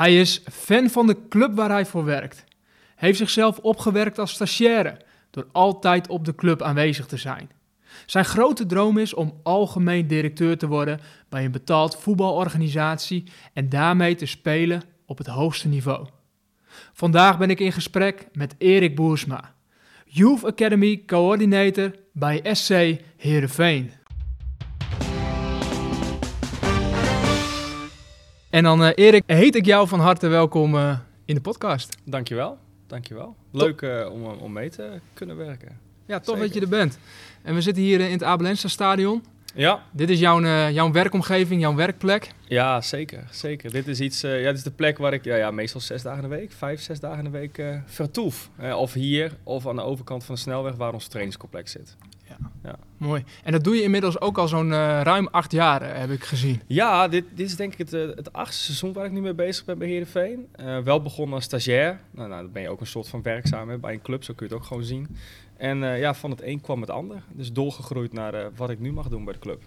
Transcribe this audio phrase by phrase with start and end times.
[0.00, 2.44] Hij is fan van de club waar hij voor werkt.
[2.96, 4.96] Heeft zichzelf opgewerkt als stagiaire
[5.30, 7.50] door altijd op de club aanwezig te zijn.
[8.06, 14.14] Zijn grote droom is om algemeen directeur te worden bij een betaald voetbalorganisatie en daarmee
[14.14, 16.06] te spelen op het hoogste niveau.
[16.92, 19.54] Vandaag ben ik in gesprek met Erik Boersma,
[20.04, 22.74] Youth Academy Coördinator bij SC
[23.16, 23.99] Heerenveen.
[28.50, 31.96] En dan uh, Erik, heet ik jou van harte welkom uh, in de podcast.
[32.04, 33.36] Dankjewel, dankjewel.
[33.50, 35.78] Leuk uh, om, om mee te kunnen werken.
[36.06, 36.98] Ja, tof dat je er bent.
[37.42, 39.24] En we zitten hier in het Abelensa stadion.
[39.54, 39.82] Ja.
[39.90, 40.40] Dit is jouw,
[40.70, 42.30] jouw werkomgeving, jouw werkplek?
[42.48, 43.28] Ja, zeker.
[43.30, 43.70] zeker.
[43.70, 46.02] Dit is iets, uh, ja, dit is de plek waar ik ja, ja, meestal zes
[46.02, 48.50] dagen in de week, vijf, zes dagen in de week uh, vertoef.
[48.74, 51.96] of hier, of aan de overkant van de snelweg waar ons trainingscomplex zit.
[52.62, 52.78] Ja.
[52.96, 53.24] Mooi.
[53.44, 54.72] En dat doe je inmiddels ook al zo'n
[55.02, 56.60] ruim acht jaar, heb ik gezien.
[56.66, 59.64] Ja, dit, dit is denk ik het, het achtste seizoen waar ik nu mee bezig
[59.64, 60.48] ben bij Heerenveen.
[60.84, 62.00] wel begonnen als stagiair.
[62.10, 64.46] Nou, nou, dan ben je ook een soort van werkzaam bij een club, zo kun
[64.46, 65.16] je het ook gewoon zien.
[65.60, 67.22] En uh, ja, van het een kwam het ander.
[67.32, 69.62] Dus doorgegroeid naar uh, wat ik nu mag doen bij de club.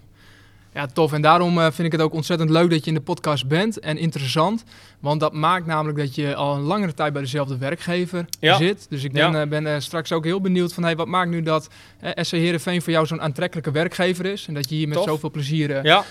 [0.74, 1.12] Ja, tof.
[1.12, 3.78] En daarom uh, vind ik het ook ontzettend leuk dat je in de podcast bent
[3.78, 4.64] en interessant.
[5.00, 8.56] Want dat maakt namelijk dat je al een langere tijd bij dezelfde werkgever ja.
[8.56, 8.86] zit.
[8.88, 9.46] Dus ik ben, ja.
[9.46, 11.68] ben straks ook heel benieuwd van hey, wat maakt nu dat
[12.14, 14.46] SC Heerenveen voor jou zo'n aantrekkelijke werkgever is.
[14.48, 15.06] En dat je hier met tof.
[15.06, 16.04] zoveel plezier ja.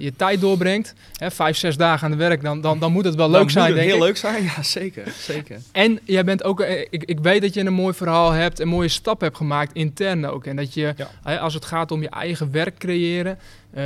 [0.00, 0.94] je tijd doorbrengt.
[1.12, 3.50] Hè, vijf, zes dagen aan de werk, dan, dan, dan moet het wel leuk dan
[3.50, 4.08] zijn, moet het denk heel ik.
[4.08, 5.60] leuk zijn, ja zeker, zeker.
[5.72, 8.88] En jij bent ook, ik, ik weet dat je een mooi verhaal hebt, een mooie
[8.88, 10.44] stap hebt gemaakt, intern ook.
[10.44, 10.94] En dat je,
[11.40, 13.38] als het gaat om je eigen werk creëren,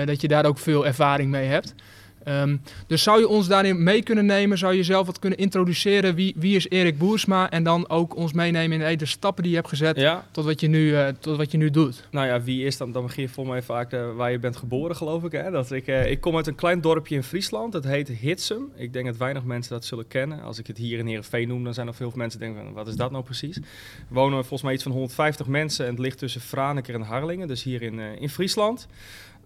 [0.05, 1.75] dat je daar ook veel ervaring mee hebt.
[2.29, 4.59] Um, dus zou je ons daarin mee kunnen nemen?
[4.59, 6.15] Zou je zelf wat kunnen introduceren?
[6.15, 7.51] Wie, wie is Erik Boersma?
[7.51, 10.27] En dan ook ons meenemen in de stappen die je hebt gezet ja.
[10.31, 12.09] tot, wat je nu, uh, tot wat je nu doet.
[12.11, 12.93] Nou ja, wie is dan?
[12.93, 15.33] Dan begin je voor mij vaak uh, waar je bent geboren, geloof ik.
[15.33, 15.51] Hè?
[15.51, 17.73] Dat ik, uh, ik kom uit een klein dorpje in Friesland.
[17.73, 18.73] Dat heet Hitsum.
[18.77, 20.43] Ik denk dat weinig mensen dat zullen kennen.
[20.43, 22.89] Als ik het hier in Heerenveen noem, dan zijn er veel mensen die denken wat
[22.89, 23.57] is dat nou precies?
[23.57, 23.63] Er
[24.09, 27.49] wonen volgens mij iets van 150 mensen en het ligt tussen Franeker en Harlingen.
[27.49, 28.89] Dus hier in, in Friesland.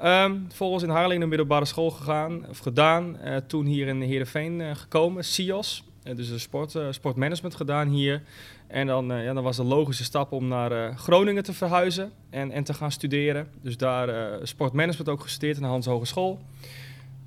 [0.03, 3.17] Um, volgens in Harlingen de middelbare school gegaan, of gedaan.
[3.25, 5.85] Uh, toen hier in Heerenveen uh, gekomen, SIOS.
[6.05, 8.23] Uh, dus sport, sportmanagement gedaan hier.
[8.67, 12.65] En dan, ja, dan was de logische stap om naar Groningen te verhuizen en, en
[12.65, 13.49] te gaan studeren.
[13.63, 16.41] Dus daar sportmanagement ook gestudeerd in de Hans Hogeschool.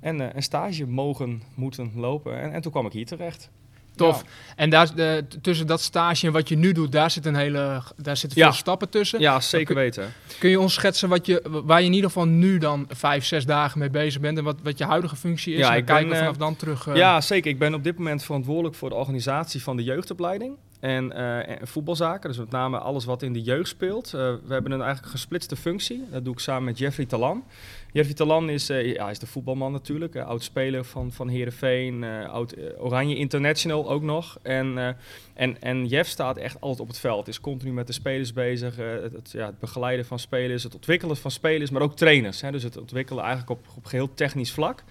[0.00, 2.40] En een stage mogen, moeten lopen.
[2.40, 3.50] En, en toen kwam ik hier terecht.
[3.98, 4.22] Tof.
[4.22, 4.28] Ja.
[4.56, 7.82] En daar, de, tussen dat stage en wat je nu doet, daar, zit een hele,
[7.96, 8.52] daar zitten veel ja.
[8.52, 9.20] stappen tussen.
[9.20, 10.12] Ja, zeker weten.
[10.38, 13.46] Kun je ons schetsen wat je, waar je in ieder geval nu dan vijf, zes
[13.46, 15.58] dagen mee bezig bent en wat, wat je huidige functie is?
[15.58, 16.86] Ja, en ik kijken ben, we vanaf dan terug.
[16.86, 16.96] Uh...
[16.96, 17.50] Ja, zeker.
[17.50, 20.56] Ik ben op dit moment verantwoordelijk voor de organisatie van de jeugdopleiding.
[20.80, 24.06] En, uh, en, voetbalzaken, dus met name alles wat in de jeugd speelt.
[24.06, 24.12] Uh,
[24.44, 26.04] we hebben een eigenlijk gesplitste functie.
[26.10, 27.44] Dat doe ik samen met Jeffrey Talan.
[27.92, 30.16] Jeffrey Talan is, uh, ja, is de voetbalman natuurlijk.
[30.16, 32.04] oud-speler van, van Heerenveen.
[32.04, 34.38] oud Oranje International ook nog.
[34.42, 34.96] En,
[35.34, 37.28] en, en Jeff staat echt altijd op het veld.
[37.28, 38.76] Is continu met de spelers bezig.
[38.76, 40.62] Het, het, ja, het begeleiden van spelers.
[40.62, 42.40] Het ontwikkelen van spelers, maar ook trainers.
[42.40, 44.82] Hè, dus het ontwikkelen eigenlijk op, op geheel technisch vlak.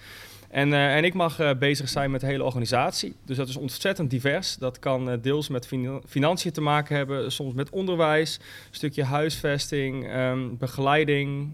[0.50, 3.16] En, uh, en ik mag uh, bezig zijn met de hele organisatie.
[3.26, 4.58] Dus dat is ontzettend divers.
[4.58, 9.04] Dat kan uh, deels met fin financiën te maken hebben, soms met onderwijs, een stukje
[9.04, 11.52] huisvesting, um, begeleiding.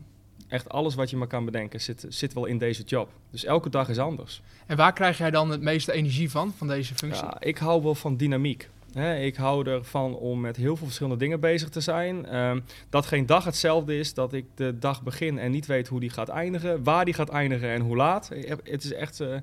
[0.48, 3.10] Echt alles wat je maar kan bedenken zit, zit wel in deze job.
[3.32, 4.42] Dus elke dag is anders.
[4.66, 7.26] En waar krijg jij dan het meeste energie van, van deze functie?
[7.26, 8.70] Ja, ik hou wel van dynamiek.
[8.94, 12.36] He, ik hou ervan om met heel veel verschillende dingen bezig te zijn.
[12.36, 16.00] Um, dat geen dag hetzelfde is, dat ik de dag begin en niet weet hoe
[16.00, 18.30] die gaat eindigen, waar die gaat eindigen en hoe laat.
[18.64, 19.36] Het is echt uh,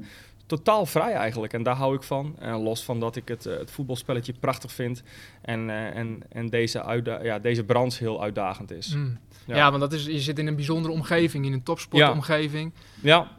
[0.47, 2.37] totaal vrij eigenlijk en daar hou ik van.
[2.43, 5.03] Uh, los van dat ik het, uh, het voetbalspelletje prachtig vind
[5.43, 8.95] en, en, en deze, ja, deze branche heel uitdagend is.
[8.95, 9.19] Mm.
[9.47, 9.57] Ja.
[9.57, 9.69] ja.
[9.71, 12.73] want dat is, je zit in een bijzondere omgeving, in een topsportomgeving.
[13.03, 13.17] Ja.
[13.17, 13.39] ja.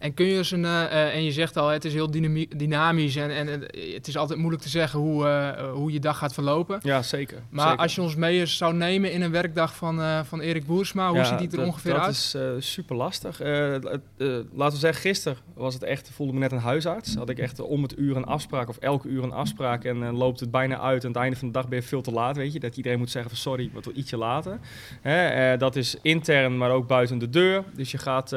[0.00, 2.10] En kun je eens een, uh, en je zegt al, het is heel
[2.56, 3.48] dynamisch en, en
[3.94, 6.78] het is altijd moeilijk te zeggen hoe, uh, hoe je dag gaat verlopen.
[6.82, 7.42] Ja, zeker.
[7.50, 7.82] Maar zeker.
[7.82, 11.16] als je ons mee zou nemen in een werkdag van, uh, van Erik Boersma, hoe
[11.16, 12.32] ja, ziet die er dat, ongeveer dat uit?
[12.32, 13.38] Dat is super lastig.
[13.38, 17.14] laten we zeggen, gisteren was het echt, voelde me net een huisarts.
[17.14, 20.40] Had ik echt om het uur een afspraak of elke uur een afspraak en loopt
[20.40, 21.00] het bijna uit.
[21.00, 22.60] En aan het einde van de dag ben je veel te laat, weet je.
[22.60, 24.58] Dat iedereen moet zeggen van sorry, wat wel ietsje later.
[25.00, 27.64] Hè, dat is intern, maar ook buiten de deur.
[27.74, 28.36] Dus je gaat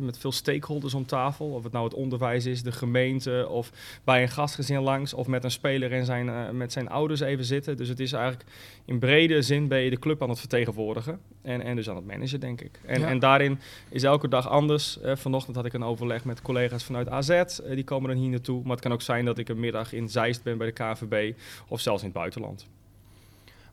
[0.00, 1.46] met veel stakeholders om tafel.
[1.46, 3.70] Of het nou het onderwijs is, de gemeente of
[4.04, 5.14] bij een gastgezin langs.
[5.14, 7.76] Of met een speler en zijn, uh, met zijn ouders even zitten.
[7.76, 8.44] Dus het is eigenlijk
[8.84, 11.20] in brede zin ben je de club aan het vertegenwoordigen.
[11.42, 12.80] En, en dus aan het managen, denk ik.
[12.84, 13.08] En, Ja.
[13.08, 13.58] en daarin
[13.88, 15.00] is elke dag anders.
[15.00, 17.30] Eh, vanochtend had ik een overleg met collega's vanuit AZ.
[17.30, 18.62] Eh, die komen dan hier naartoe.
[18.62, 21.32] Maar het kan ook zijn dat ik een middag in Zeist ben bij de KNVB.
[21.68, 22.66] Of zelfs in het buitenland.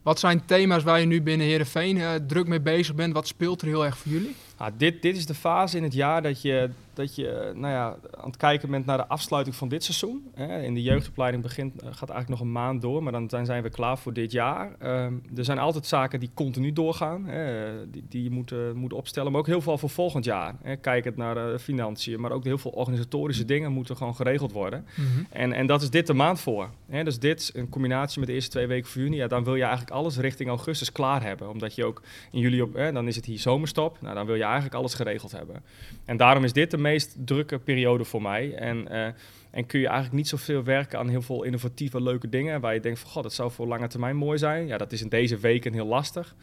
[0.02, 3.14] Wat zijn thema's waar je nu binnen Heerenveen uh, druk mee bezig bent?
[3.14, 4.36] Wat speelt er heel erg voor jullie?
[4.58, 6.70] Ah, dit, dit is de fase in het jaar dat je,
[7.00, 10.32] dat je nou ja, aan het kijken bent naar de afsluiting van dit seizoen.
[10.34, 10.62] Hè.
[10.62, 13.98] In de jeugdopleiding begint, gaat eigenlijk nog een maand door, maar dan, zijn we klaar
[13.98, 14.76] voor dit jaar.
[14.80, 19.32] Ehm, er zijn altijd zaken die continu doorgaan, hè, die, die je moet, moet opstellen,
[19.32, 20.56] maar ook heel veel voor volgend jaar.
[20.62, 20.76] Hè.
[20.76, 24.86] Kijkend naar financiën, maar ook heel veel organisatorische dingen moeten gewoon geregeld worden.
[24.96, 25.24] Mhm.
[25.30, 26.70] en, en dat is dit de maand voor.
[26.90, 27.04] Hè.
[27.04, 29.62] Dus dit, in combinatie met de eerste twee weken van juni, ja, dan wil je
[29.64, 31.50] eigenlijk alles richting augustus klaar hebben.
[31.50, 32.02] Omdat je ook
[32.32, 34.94] in juli op, hè, dan is het hier zomerstop, nou, dan wil je eigenlijk alles
[34.94, 35.64] geregeld hebben.
[36.06, 38.54] En daarom is dit de meest drukke periode voor mij.
[38.54, 39.08] En, uh,
[39.52, 42.62] en kun je eigenlijk niet zoveel werken aan heel veel innovatieve, leuke dingen.
[42.62, 44.68] Waar je denkt van, god, dat zou voor lange termijn mooi zijn.
[44.68, 46.36] Ja, dat is in deze weken heel lastig.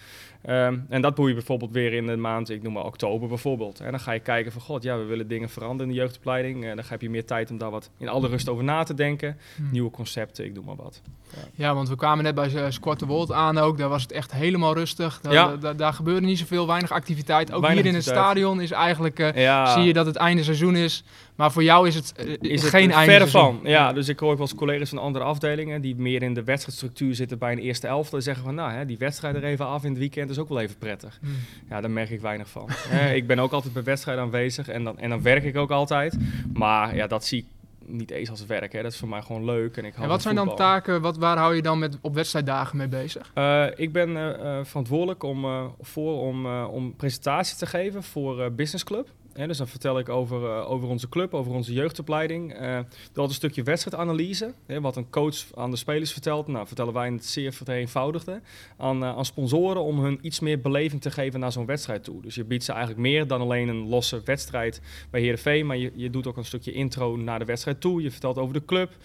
[0.49, 3.81] Um, en dat doe je bijvoorbeeld weer in de maand, ik noem maar oktober bijvoorbeeld.
[3.81, 6.65] En dan ga je kijken van, god, ja, we willen dingen veranderen in de jeugdopleiding.
[6.65, 8.95] En dan heb je meer tijd om daar wat in alle rust over na te
[8.95, 9.39] denken.
[9.57, 9.69] Hmm.
[9.71, 11.03] Nieuwe concepten, ik doe maar wat.
[11.33, 11.39] Ja.
[11.55, 11.75] ja.
[11.75, 13.79] want we kwamen net bij uh, Squat the World aan ook.
[13.79, 15.21] Daar was het echt helemaal rustig.
[15.21, 15.57] Daar, ja.
[15.57, 17.53] daar, daar gebeurde niet zoveel, weinig activiteit.
[17.53, 19.73] Ook hier in het stadion is eigenlijk, uh, ja.
[19.73, 21.05] zie je dat het einde seizoen is.
[21.35, 23.61] Maar voor jou is het, uh, is het geen einde verre van.
[23.63, 26.45] Ja, dus ik hoor ook wel eens collega's van andere afdelingen die meer in de
[26.45, 28.21] wedstrijdstructuur zitten bij een eerste elftal.
[28.21, 30.61] zeggen van, nou, hè, die wedstrijd er even af in het weekend is ook wel
[30.61, 31.19] even prettig.
[31.21, 31.35] Hmm.
[31.69, 32.69] Ja, daar merk ik weinig van.
[33.15, 36.17] ik ben ook altijd bij wedstrijden aanwezig en dan, en dan werk ik ook altijd.
[36.53, 37.47] Maar ja, dat zie ik
[37.89, 38.73] niet eens als werk.
[38.73, 38.83] Hè.
[38.83, 39.77] Dat is voor mij gewoon leuk.
[39.77, 42.77] En, ik en wat zijn dan taken, wat, waar hou je dan met, op wedstrijddagen
[42.77, 43.31] mee bezig?
[43.35, 48.85] Uh, ik ben uh, verantwoordelijk om, uh, voor om, om presentaties te geven voor Business
[48.85, 52.61] Club dus dan vertel ik over, uh, over onze club, over onze jeugdopleiding.
[52.61, 52.79] Uh,
[53.13, 54.55] dat een stukje wedstrijdanalyse.
[54.67, 56.47] Hè, wat een coach aan de spelers vertelt.
[56.47, 58.41] Nou, vertellen wij in het zeer vereenvoudigde.
[58.77, 62.23] Aan, uh, aan sponsoren om hun iets meer beleving te geven naar zo'n wedstrijd toe.
[62.23, 64.81] Dus je biedt ze eigenlijk meer dan alleen een losse wedstrijd
[65.11, 65.67] bij Heerenveen.
[65.67, 68.03] Maar je, je doet ook een stukje intro naar de wedstrijd toe.
[68.03, 68.97] Je vertelt over de club.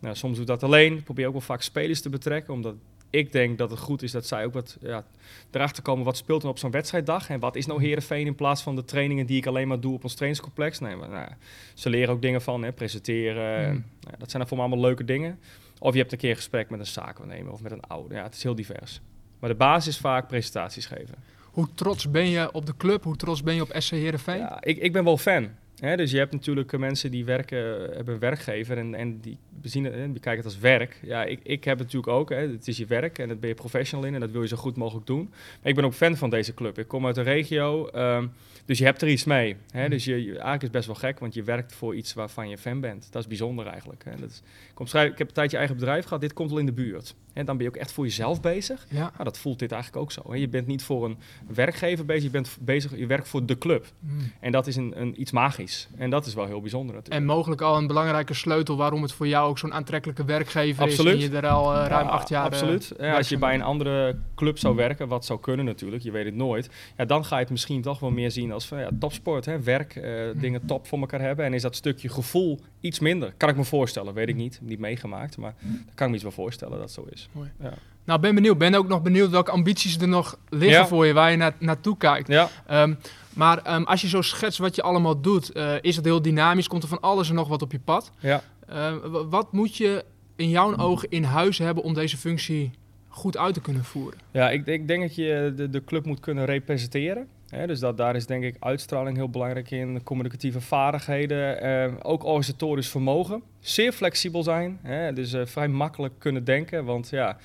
[0.00, 0.96] Nou, soms doe dat alleen.
[0.96, 2.54] Ik probeer ook wel vaak spelers te betrekken.
[2.54, 2.74] Omdat
[3.10, 5.04] ik denk dat het goed is dat zij ook wat ja,
[5.50, 7.30] erachter komen wat speelt er op zo'n wedstrijddag.
[7.30, 9.94] En wat is nou Herenveen in plaats van de trainingen die ik alleen maar doe
[9.94, 10.78] op ons trainingscomplex.
[10.78, 11.28] Nee, maar, nou,
[11.74, 13.64] ze leren ook dingen van, hè, presenteren.
[13.64, 13.84] Hmm.
[14.00, 15.38] Nou, dat zijn dan voor me allemaal leuke dingen.
[15.78, 18.14] Of je hebt een keer een gesprek met een zakenwaarnemer of met een oude.
[18.14, 19.00] Ja, het is heel divers.
[19.38, 21.14] Maar de basis is vaak presentaties geven.
[21.44, 23.04] Hoe trots ben je op de club?
[23.04, 24.38] Hoe trots ben je op SC Heerenveen?
[24.38, 25.48] Ja, ik, ik ben wel fan.
[25.80, 27.58] Hè, dus je hebt natuurlijk eh, mensen die werken,
[27.94, 30.98] hebben een werkgever en, en die zien het, die kijken het als werk.
[31.02, 32.30] Ja, ik, ik heb het natuurlijk ook.
[32.30, 34.48] Hè, het is je werk en dat ben je professional in en dat wil je
[34.48, 35.28] zo goed mogelijk doen.
[35.30, 36.78] Maar ik ben ook fan van deze club.
[36.78, 38.32] Ik kom uit de regio, um,
[38.64, 39.56] dus je hebt er iets mee.
[39.70, 39.90] Hè, mm.
[39.90, 42.80] dus je, eigenlijk is best wel gek, want je werkt voor iets waarvan je fan
[42.80, 43.08] bent.
[43.10, 44.04] Dat is bijzonder eigenlijk.
[44.04, 44.16] Hè.
[44.16, 44.42] Dat is,
[44.78, 47.14] ik, ik heb een tijdje eigen bedrijf gehad, dit komt al in de buurt.
[47.38, 48.86] En dan ben je ook echt voor jezelf bezig.
[48.88, 48.98] Ja.
[48.98, 50.22] Nou, dat voelt dit eigenlijk ook zo.
[50.26, 50.36] Hè.
[50.36, 53.86] Je bent niet voor een werkgever bezig, je bent bezig, je werkt voor de club.
[53.98, 54.32] Mm.
[54.40, 55.88] En dat is een, een, iets magisch.
[55.96, 57.20] En dat is wel heel bijzonder natuurlijk.
[57.20, 61.14] En mogelijk al een belangrijke sleutel waarom het voor jou ook zo'n aantrekkelijke werkgever absoluut.
[61.14, 61.24] is.
[61.24, 62.44] En je er al uh, ruim acht jaar...
[62.44, 62.92] Absoluut.
[62.98, 66.24] Ja, als je bij een andere club zou werken, wat zou kunnen natuurlijk, je weet
[66.24, 66.70] het nooit.
[66.96, 69.62] Ja, dan ga je het misschien toch wel meer zien als van, ja, topsport, hè,
[69.62, 71.44] werk, uh, dingen top voor elkaar hebben.
[71.44, 73.34] En is dat stukje gevoel iets minder?
[73.36, 74.60] Kan ik me voorstellen, weet ik niet.
[74.62, 77.27] Niet meegemaakt, maar daar kan ik me iets wel voorstellen dat het zo is.
[77.32, 77.50] Mooi.
[77.60, 77.72] Ja.
[78.04, 78.58] Nou, ben benieuwd.
[78.58, 81.96] Ben ook nog benieuwd welke ambities er nog liggen voor je, waar je na naartoe
[81.96, 82.28] kijkt.
[82.28, 82.48] Ja.
[82.70, 82.98] Um,
[83.34, 86.68] maar um, als je zo schetst wat je allemaal doet, uh, is het heel dynamisch?
[86.68, 88.12] Komt er van alles en nog wat op je pad?
[88.18, 88.42] Ja.
[88.72, 88.92] Uh,
[89.28, 90.04] wat moet je
[90.36, 92.70] in jouw ogen in huis hebben om deze functie
[93.08, 94.18] goed uit te kunnen voeren?
[94.30, 97.28] Ja, ik, ik denk dat je de, de club moet kunnen representeren.
[97.48, 102.24] Hè, dus dat, daar is denk ik uitstraling heel belangrijk in, communicatieve vaardigheden, eh, ook
[102.24, 103.42] organisatorisch vermogen.
[103.60, 106.84] Zeer flexibel zijn, hè, dus uh, vrij makkelijk kunnen denken.
[106.84, 107.36] Want ja,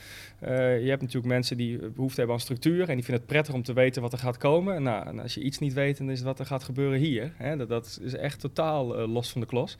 [0.44, 0.50] uh,
[0.84, 3.64] je hebt natuurlijk mensen die behoefte hebben aan structuur en die vinden het prettig om
[3.64, 4.84] te weten wat er gaat komen.
[4.84, 7.34] Nou, en als je iets niet weet, dan is het wat er gaat gebeuren hier.
[7.38, 7.58] Hè.
[7.58, 9.78] Dat, dat, is echt totaal uh, los van de klos.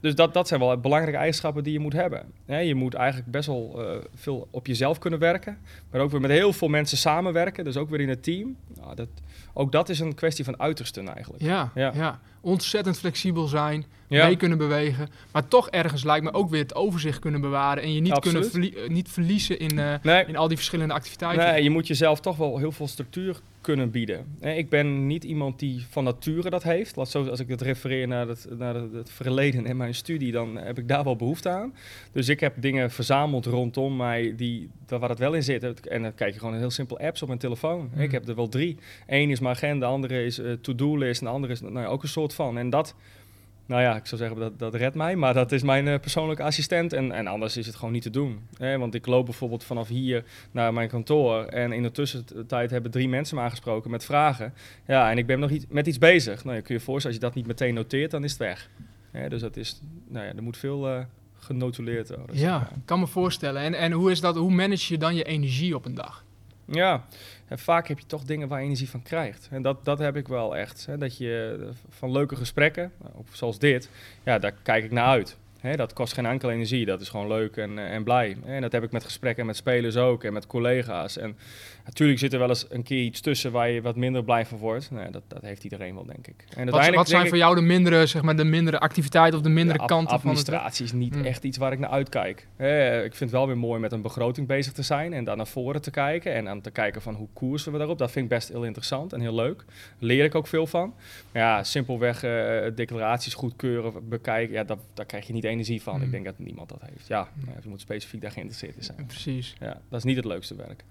[0.00, 2.32] dus dat, dat zijn wel belangrijke eigenschappen die je moet hebben.
[2.46, 3.80] Hè, je moet eigenlijk best wel
[4.14, 5.58] veel op jezelf kunnen werken,
[5.90, 8.56] maar ook weer met heel veel mensen samenwerken, dus ook weer in het team.
[8.80, 9.08] Nou, dat,
[9.52, 11.42] ook dat is een kwestie van uitersten eigenlijk.
[11.42, 11.92] Ja, ja.
[11.94, 12.20] ja.
[12.46, 15.08] Ontzettend flexibel zijn, mee kunnen bewegen.
[15.32, 17.82] Maar toch ergens lijkt me ook weer het overzicht kunnen bewaren.
[17.82, 21.46] En je niet, kunnen eh, niet verliezen in, uh, in al die verschillende activiteiten.
[21.46, 24.38] Nee, je moet jezelf toch wel heel veel structuur kunnen bieden.
[24.40, 26.96] Ik ben niet iemand die van nature dat heeft.
[26.96, 30.56] Laat zo, als ik het refereer naar het, naar het verleden en mijn studie, dan
[30.56, 31.74] heb ik daar wel behoefte aan.
[32.12, 35.80] Dus ik heb dingen verzameld rondom mij die, waar het wel in zit.
[35.80, 37.84] En dan kijk je gewoon een heel simpel apps op mijn telefoon.
[37.84, 38.10] Ik hmm.
[38.10, 38.76] heb er wel drie.
[39.06, 42.02] Eén is mijn agenda, de andere is uh, to-do-list en de andere is nou, ook
[42.02, 42.58] een soort van.
[42.58, 42.94] En dat
[43.66, 46.42] nou ja, ik zou zeggen dat dat redt mij, maar dat is mijn uh, persoonlijke
[46.42, 48.40] assistent en, en anders is het gewoon niet te doen.
[48.58, 48.78] Hè?
[48.78, 53.08] Want ik loop bijvoorbeeld vanaf hier naar mijn kantoor en in de tussentijd hebben drie
[53.08, 54.54] mensen me aangesproken met vragen.
[54.86, 56.44] Ja, en ik ben nog iets, met iets bezig.
[56.44, 58.70] Nou, je kun je voorstellen, als je dat niet meteen noteert, dan is het weg.
[59.28, 60.98] Dus dat is, nou ja, er moet veel uh,
[61.38, 62.38] genotuleerd worden.
[62.38, 63.62] Ja, ik kan me voorstellen.
[63.62, 66.24] En, en hoe is dat, hoe manage je dan je energie op een dag?
[66.64, 67.06] Ja,
[67.48, 69.48] En vaak heb je toch dingen waar energie van krijgt.
[69.50, 70.86] En dat, dat heb ik wel echt.
[70.86, 73.90] Hè, dat je eh, van leuke gesprekken, nou, zoals dit,
[74.22, 75.36] ja, daar kijk ik naar uit.
[75.60, 78.36] Hè, dat kost geen enkele energie, dat is gewoon leuk en, eh, en blij.
[78.44, 81.18] En dat heb ik met gesprekken met spelers ook en met collega's.
[81.18, 81.36] En
[81.86, 84.58] natuurlijk zit er wel eens een keer iets tussen waar je wat minder blij van
[84.58, 84.90] wordt.
[84.90, 86.44] Nee, dat, dat heeft iedereen wel, denk ik.
[86.56, 89.48] En wat, wat zijn voor jou de mindere, zeg maar, de mindere activiteit of de
[89.48, 91.24] mindere de kanten van administratie is niet hmm.
[91.24, 92.46] echt iets waar ik naar uitkijk.
[93.04, 95.46] ik vind het wel weer mooi met een begroting bezig te zijn en daar naar
[95.46, 96.34] voren te kijken.
[96.34, 97.98] En aan te kijken van hoe koersen we daarop.
[97.98, 99.64] Dat vind ik best heel interessant en heel leuk.
[99.98, 100.94] Leer ik ook veel van.
[101.32, 102.30] Maar ja, simpelweg uh,
[102.74, 105.94] declaraties goedkeuren, bekijken, ja, dat, daar krijg je niet energie van.
[105.94, 106.10] Ik hmm.
[106.10, 107.06] denk dat niemand dat heeft.
[107.06, 107.54] Ja, hmm.
[107.62, 109.06] je moet specifiek daar geïnteresseerd in zijn.
[109.06, 109.54] Precies.
[109.60, 110.84] Ja, dat is niet het leukste werk.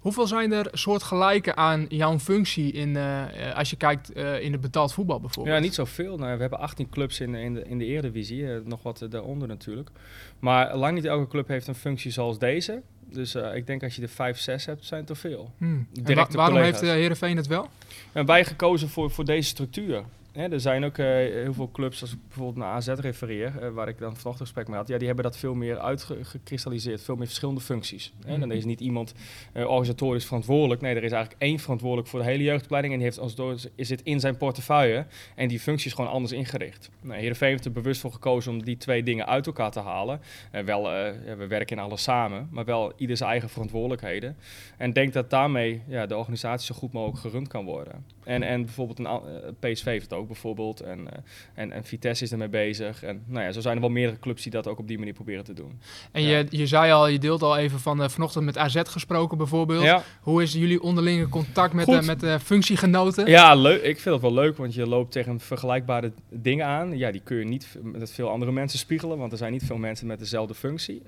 [0.00, 4.60] Hoeveel zijn er soortgelijke aan jouw functie in, uh, als je kijkt uh, in het
[4.60, 5.56] betaald voetbal bijvoorbeeld?
[5.56, 6.16] Ja, niet zoveel.
[6.18, 9.48] Nou, we hebben 18 clubs in, in, de, in de Eredivisie, uh, nog wat daaronder
[9.48, 9.90] natuurlijk.
[10.38, 12.82] Maar lang niet elke club heeft een functie zoals deze.
[13.10, 15.52] Dus ik denk als je er 5, 6 hebt, zijn het te veel.
[15.58, 15.86] Hmm.
[16.04, 17.68] Wa waarom heeft Heerenveen het wel?
[18.12, 20.04] En wij gekozen voor, voor deze structuur.
[20.32, 23.68] Hè, er zijn ook uh, heel veel clubs, als ik bijvoorbeeld naar AZ refereer, uh,
[23.68, 27.16] waar ik dan vanochtend gesprek mee had, ja, die hebben dat veel meer uitgekristalliseerd, veel
[27.16, 28.12] meer verschillende functies.
[28.26, 28.38] Hè.
[28.38, 29.14] Dan is niet iemand
[29.54, 33.08] uh, organisatorisch verantwoordelijk, nee, er is eigenlijk één verantwoordelijk voor de hele jeugdopleiding en die
[33.08, 36.90] heeft als door, is het in zijn portefeuille en die functie is gewoon anders ingericht.
[37.00, 40.20] Nou, Heerenveen heeft er bewust voor gekozen om die twee dingen uit elkaar te halen.
[40.64, 44.36] wel, we werken in alles samen, maar wel ieder zijn eigen verantwoordelijkheden.
[44.76, 48.04] En denk dat daarmee ja, de organisatie zo goed mogelijk gerund kan worden.
[48.24, 50.80] En, en bijvoorbeeld een PSV heeft het ook bijvoorbeeld.
[50.80, 51.06] En, uh,
[51.54, 53.02] en, en Vitesse is ermee bezig.
[53.02, 55.14] En nou ja, zo zijn er wel meerdere clubs die dat ook op die manier
[55.14, 55.80] proberen te doen.
[56.12, 59.38] En je, je zei al, je deelt al even van uh, vanochtend met AZ gesproken
[59.38, 59.82] bijvoorbeeld.
[59.82, 60.02] Ja.
[60.20, 63.26] Hoe is jullie onderlinge contact met, met de functiegenoten?
[63.26, 63.82] Ja, leuk.
[63.82, 66.98] Ik vind het wel leuk, want je loopt tegen vergelijkbare dingen aan.
[66.98, 69.76] Ja, die kun je niet met veel andere mensen spiegelen, want er zijn niet veel
[69.76, 71.02] mensen met dezelfde functie.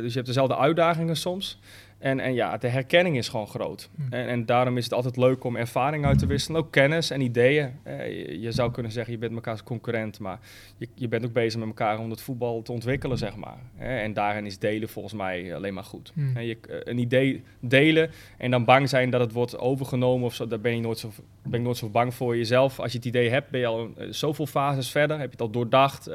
[0.00, 1.58] dus je hebt dezelfde uitdagingen soms.
[1.98, 3.88] En, en ja, de herkenning is gewoon groot.
[3.96, 4.12] Hm.
[4.14, 6.60] En, en daarom is het altijd leuk om ervaring uit te wisselen.
[6.60, 7.70] Ook kennis en ideeën.
[7.82, 10.18] Eh, je, zou kunnen zeggen, je bent elkaars concurrent.
[10.18, 10.38] Maar
[10.76, 13.58] je, je bent ook bezig met elkaar om het voetbal te ontwikkelen, zeg maar.
[13.78, 16.12] Eh, en daarin is delen volgens mij alleen maar goed.
[16.14, 16.36] Hm.
[16.36, 20.46] Eh, je, een idee delen en dan bang zijn dat het wordt overgenomen of zo.
[20.46, 21.10] Daar ben, je nooit zo,
[21.42, 22.80] ben ik nooit zo bang voor jezelf.
[22.80, 25.18] Als je het idee hebt, ben je al zoveel fases verder.
[25.18, 26.10] Heb je het al doordacht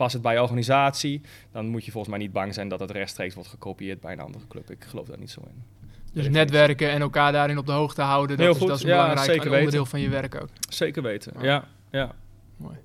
[0.00, 1.20] past het bij je organisatie,
[1.52, 4.20] dan moet je volgens mij niet bang zijn dat het rechtstreeks wordt gekopieerd bij een
[4.20, 4.70] andere club.
[4.70, 5.62] Ik geloof daar niet zo in.
[6.12, 8.68] Dus netwerken en elkaar daarin op de hoogte houden, dat, Heel is, goed.
[8.68, 10.48] dat is een ja, belangrijk onderdeel van je werk ook.
[10.68, 11.64] Zeker weten, ja.
[11.90, 12.12] ja.
[12.56, 12.76] Mooi.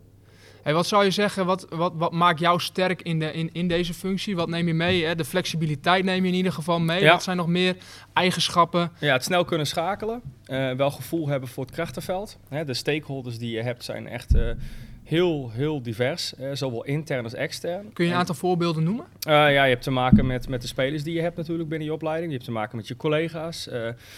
[0.62, 3.68] Hey, wat zou je zeggen, wat, wat, wat maakt jou sterk in, de, in, in
[3.68, 4.36] deze functie?
[4.36, 5.06] Wat neem je mee?
[5.06, 5.16] Hè?
[5.16, 7.02] De flexibiliteit neem je in ieder geval mee.
[7.02, 7.12] Ja.
[7.12, 7.76] Wat zijn nog meer
[8.14, 8.92] eigenschappen?
[9.00, 10.22] Ja, het snel kunnen schakelen.
[10.48, 12.38] Uh, wel gevoel hebben voor het krachtenveld.
[12.50, 14.36] Hè, de stakeholders die je hebt zijn echt...
[14.36, 14.50] Uh,
[15.06, 17.94] heel, heel divers, zowel intern als extern.
[17.94, 19.06] Kun je een aantal voorbeelden noemen?
[19.06, 21.88] Uh, ja, je hebt te maken met, met de spelers die je hebt natuurlijk binnen
[21.88, 22.28] je opleiding.
[22.28, 23.68] Je hebt te maken met je collega's.
[23.68, 23.74] Uh,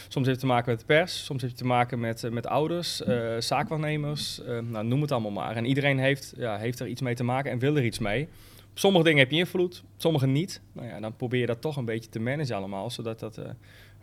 [0.08, 1.26] soms heeft het te maken met de pers.
[1.26, 3.02] Soms heeft het te maken met, met ouders,
[3.40, 4.42] zaakwaarnemers.
[4.70, 5.56] nou, noem het allemaal maar.
[5.56, 8.28] En iedereen heeft, ja, heeft er iets mee te maken en wil er iets mee.
[8.70, 10.62] Op sommige dingen heb je invloed, sommige niet.
[10.74, 13.42] Nou ja, dan probeer je dat toch een beetje te managen allemaal, zodat dat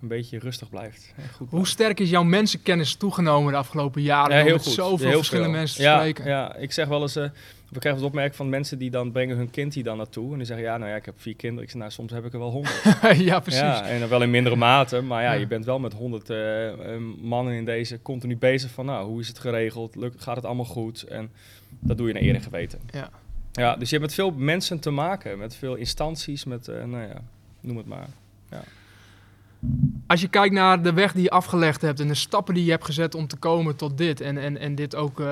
[0.05, 1.15] een beetje rustig blijft.
[1.33, 4.37] Goed Hoe sterk is jouw mensenkennis toegenomen de afgelopen jaren?
[4.37, 4.73] Ja, heel goed.
[4.73, 6.27] Zoveel heel verschillende mensen te ja, spreken.
[6.27, 7.25] Ja, ik zeg wel eens, uh,
[7.69, 10.31] we krijgen het opmerking van mensen die dan brengen hun kind hier dan naartoe.
[10.31, 11.65] En die zeggen, ja, nou ja, ik heb vier kinderen.
[11.65, 12.83] Ik zeg, nou, soms heb ik er wel honderd.
[13.31, 13.61] ja, precies.
[13.61, 15.01] Ja, en dan wel in mindere mate.
[15.01, 16.73] Maar ja, je bent wel met honderd uh,
[17.23, 19.97] mannen in deze continu bezig van, nou, hoe is het geregeld?
[19.97, 21.03] Lukt, gaat het allemaal goed?
[21.03, 21.31] En
[21.69, 22.81] dat doe je naar eerder geweten.
[22.91, 23.11] Ja.
[23.53, 27.03] Ja, dus je hebt met veel mensen te maken, met veel instanties, met, uh, nou
[27.03, 27.23] ja,
[27.61, 28.09] noem het maar.
[28.51, 28.63] Ja.
[30.06, 32.71] Als je kijkt naar de weg die je afgelegd hebt en de stappen die je
[32.71, 35.26] hebt gezet om te komen tot dit en, en, en dit ook uh,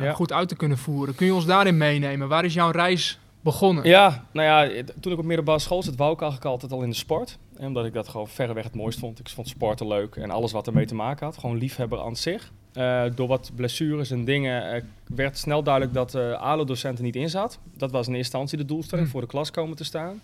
[0.00, 0.12] ja.
[0.12, 2.28] goed uit te kunnen voeren, kun je ons daarin meenemen?
[2.28, 3.84] Waar is jouw reis begonnen?
[3.84, 6.90] Ja, nou ja, toen ik op middelbare school zat, wou ik eigenlijk altijd al in
[6.90, 7.38] de sport.
[7.58, 9.18] Omdat ik dat gewoon verreweg het mooist vond.
[9.18, 11.38] Ik vond sporten leuk en alles wat ermee te maken had.
[11.38, 12.52] Gewoon liefhebber aan zich.
[12.74, 14.82] Uh, door wat blessures en dingen uh,
[15.16, 17.58] werd snel duidelijk dat uh, ALO-docenten niet in zat.
[17.76, 19.12] Dat was in eerste instantie de doelstelling, hm.
[19.12, 20.20] voor de klas komen te staan.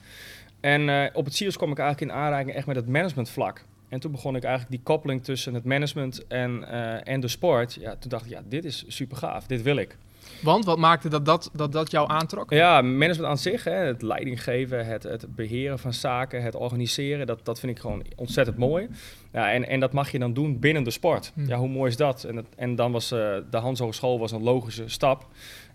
[0.60, 3.64] En uh, op het CIO's kwam ik eigenlijk in aanraking echt met het managementvlak.
[3.88, 7.74] En toen begon ik eigenlijk die koppeling tussen het management en, uh, en de sport.
[7.74, 9.96] Ja, toen dacht ik, ja, dit is super gaaf, dit wil ik.
[10.42, 12.50] Want wat maakte dat dat, dat, dat jou aantrok?
[12.50, 17.26] Ja, management aan zich, hè, het leiding geven, het, het beheren van zaken, het organiseren,
[17.26, 18.88] dat, dat vind ik gewoon ontzettend mooi.
[19.36, 21.32] Ja, en, en dat mag je dan doen binnen de sport.
[21.34, 21.48] Hm.
[21.48, 22.24] Ja, hoe mooi is dat?
[22.24, 23.18] En, het, en dan was uh,
[23.50, 25.26] de Hans Hogeschool was een logische stap.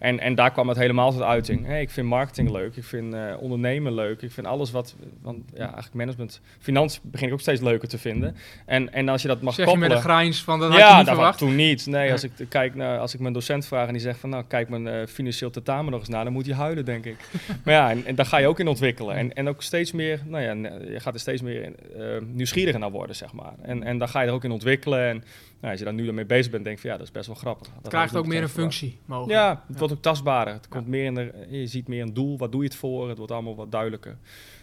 [0.02, 1.66] En, en daar kwam het helemaal tot uiting.
[1.66, 5.44] Hey, ik vind marketing leuk, ik vind uh, ondernemen leuk, ik vind alles wat, want
[5.54, 8.36] ja, eigenlijk management, financiën begin ik ook steeds leuker te vinden.
[8.66, 9.90] En, en als je dat mag zeg koppelen...
[9.90, 11.38] je met een grijns van, dat had ja, je niet verwacht?
[11.38, 11.86] toen niet.
[11.86, 14.44] Nee, als ik kijk naar, als ik mijn docent vraag en die zegt van, nou,
[14.48, 17.18] kijk mijn uh, financieel tentamen nog eens na, dan moet je huilen, denk ik.
[17.64, 19.16] maar ja, en, en, daar ga je ook in ontwikkelen.
[19.16, 21.74] En, en ook steeds meer, nou ja, je gaat er steeds meer
[22.26, 23.51] nieuwsgieriger naar worden, zeg maar.
[23.62, 25.08] En, en daar ga je er ook in ontwikkelen.
[25.08, 25.24] En
[25.60, 27.28] nou, als je daar nu mee bezig bent, denk je van ja, dat is best
[27.28, 27.68] wel grappig.
[27.68, 29.40] Dat Het krijgt ook meer een functie mogelijk.
[29.40, 30.54] Ja, het wordt ook tastbaarder.
[30.54, 32.38] Het komt meer in de, je ziet meer een doel.
[32.38, 33.10] Wat doe je het voor?
[33.10, 34.18] Het wordt allemaal wat duidelijker.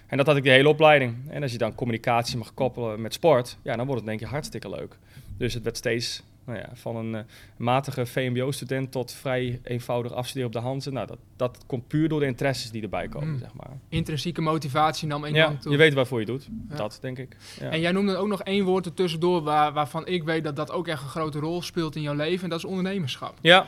[0.07, 1.15] En dat had ik de hele opleiding.
[1.29, 4.27] En als je dan communicatie mag koppelen met sport, ja, dan wordt het denk ik
[4.27, 4.99] hartstikke leuk.
[5.37, 7.21] Dus het werd steeds nou ja, van een eh,
[7.57, 10.93] matige VMBO-student tot vrij eenvoudig afstuderen op de Hansen.
[10.93, 13.39] Nou, dat, dat komt puur door de interesses die erbij komen, Mm.
[13.39, 13.71] zeg maar.
[13.89, 15.73] Intrinsieke motivatie nam Ja, enorm toe.
[15.73, 16.49] je weet waarvoor je doet.
[16.71, 16.77] Ja.
[16.77, 17.37] Dat, denk ik.
[17.61, 17.71] Ja.
[17.71, 20.71] En jij noemde ook nog één woord er tussendoor waar, waarvan ik weet dat dat
[20.71, 22.45] ook echt een grote rol speelt in jouw leven.
[22.45, 23.39] En dat is ondernemerschap.
[23.41, 23.67] Ja.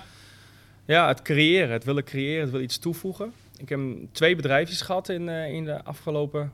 [0.84, 3.32] ja, het creëren, het willen creëren, het willen iets toevoegen.
[3.56, 3.80] Ik heb
[4.12, 6.52] twee bedrijfjes gehad in, eh, in de afgelopen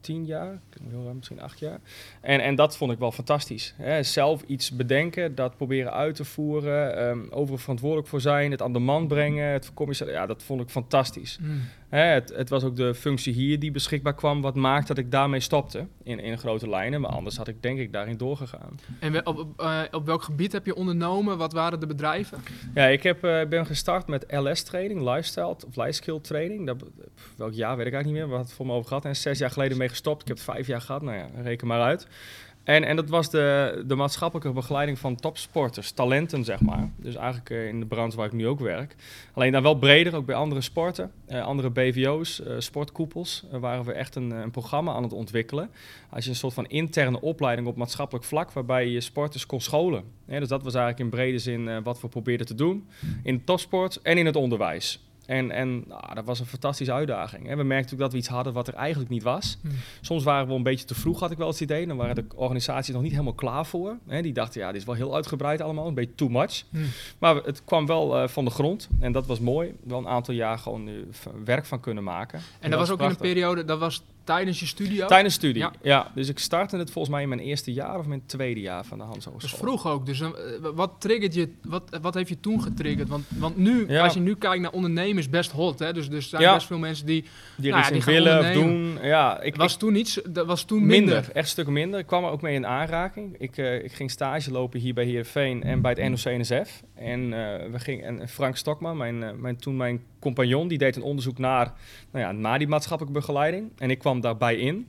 [0.00, 0.60] tien jaar,
[1.14, 1.80] misschien acht jaar.
[2.20, 3.74] En, en dat vond ik wel fantastisch.
[3.76, 4.02] Hè.
[4.02, 8.72] Zelf iets bedenken, dat proberen uit te voeren, ehm overal verantwoordelijk voor zijn, het aan
[8.72, 11.38] de man brengen, het commerciële, ja, dat vond ik fantastisch.
[11.40, 11.60] Mm.
[11.90, 15.10] Hè, het, het was ook de functie hier die beschikbaar kwam, wat maakt dat ik
[15.10, 17.00] daarmee stopte in, in grote lijnen.
[17.00, 18.78] Maar anders had ik denk ik daarin doorgegaan.
[18.98, 21.38] En op, op, eh, op welk gebied heb je ondernomen?
[21.38, 22.38] Wat waren de bedrijven?
[22.74, 26.66] Ja, ik heb, eh, ben gestart met LS-training, lifestyle of life skill training.
[26.66, 26.84] Dat,
[27.36, 29.04] welk jaar weet ik eigenlijk niet meer, we hadden het voor me over gehad.
[29.04, 30.20] En zes jaar geleden mee gestopt.
[30.22, 32.06] Ik heb het vijf jaar gehad, nou ja, reken maar uit.
[32.64, 36.90] En, en dat was de, de maatschappelijke begeleiding van topsporters, talenten zeg maar.
[36.96, 38.96] Dus eigenlijk eh, in de branche waar ik nu ook werk.
[39.32, 43.92] Alleen dan wel breder, ook bij andere sporten, eh, andere BVO's, eh, sportkoepels, waren we
[43.92, 45.70] echt een, een programma aan het ontwikkelen.
[46.10, 50.04] Als je een soort van interne opleiding op maatschappelijk vlak, waarbij je sporters kon scholen.
[50.26, 52.88] Dus dat was eigenlijk in brede zin wat we probeerden te doen
[53.22, 55.09] in de topsport en in het onderwijs.
[55.30, 57.46] En, en nou, dat was een fantastische uitdaging.
[57.46, 57.56] Hè.
[57.56, 59.58] We merkten ook dat we iets hadden wat er eigenlijk niet was.
[59.60, 59.70] Hmm.
[60.00, 61.86] Soms waren we een beetje te vroeg, had ik wel het idee.
[61.86, 63.96] Dan waren de organisaties nog niet helemaal klaar voor.
[64.08, 64.22] Hè.
[64.22, 66.62] Die dachten, ja, dit is wel heel uitgebreid allemaal, een beetje too much.
[66.70, 66.82] Mm.
[67.18, 69.74] Maar het kwam wel eh, van de grond en dat was mooi.
[69.84, 72.40] Wel een aantal jaar gewoon nu v- werk van kunnen maken.
[72.60, 75.08] En dat was ook in een periode, dat was tijdens je studie ook?
[75.08, 75.72] Tijdens studie, Ja.
[75.82, 76.10] ja.
[76.14, 78.98] Dus ik startte het volgens mij in mijn eerste jaar of mijn tweede jaar van
[78.98, 80.06] de Hans Dat vroeg ook.
[80.06, 80.28] Dus eh,
[80.74, 83.08] wat triggert je, wat, wat heeft je toen getriggerd?
[83.08, 84.02] Want, want nu, Ja.
[84.04, 85.78] als je nu kijkt naar ondernemen, is best hot.
[85.78, 85.92] Hè?
[85.92, 86.54] Dus, dus er zijn Ja.
[86.54, 87.24] best veel mensen die.
[87.56, 88.98] Die Nou die gaan willen doen.
[89.02, 91.14] Ja, ik, was toen iets, dat was toen Minder.
[91.14, 91.30] minder.
[91.32, 92.00] echt stukken minder.
[92.00, 93.34] Ik kwam er ook mee in aanraking.
[93.38, 96.82] Ik, eh, ik ging stage lopen hier bij Heerenveen en bij het NOC-NSF.
[96.94, 101.02] En, eh, we gingen, en Frank Stokman, mijn, mijn, toen mijn compagnon, die deed een
[101.02, 101.72] onderzoek naar,
[102.10, 103.70] nou ja, naar die maatschappelijke begeleiding.
[103.78, 104.86] En ik kwam daarbij in.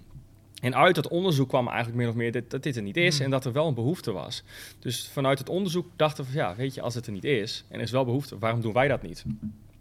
[0.61, 3.15] En uit dat onderzoek kwam eigenlijk min of meer dit, dat dit er niet is
[3.15, 3.25] Hmm.
[3.25, 4.43] en dat er wel een behoefte was.
[4.79, 7.63] Dus vanuit het onderzoek dachten we, van, ja, weet je, als het er niet is
[7.67, 9.25] en er is wel behoefte, waarom doen wij dat niet?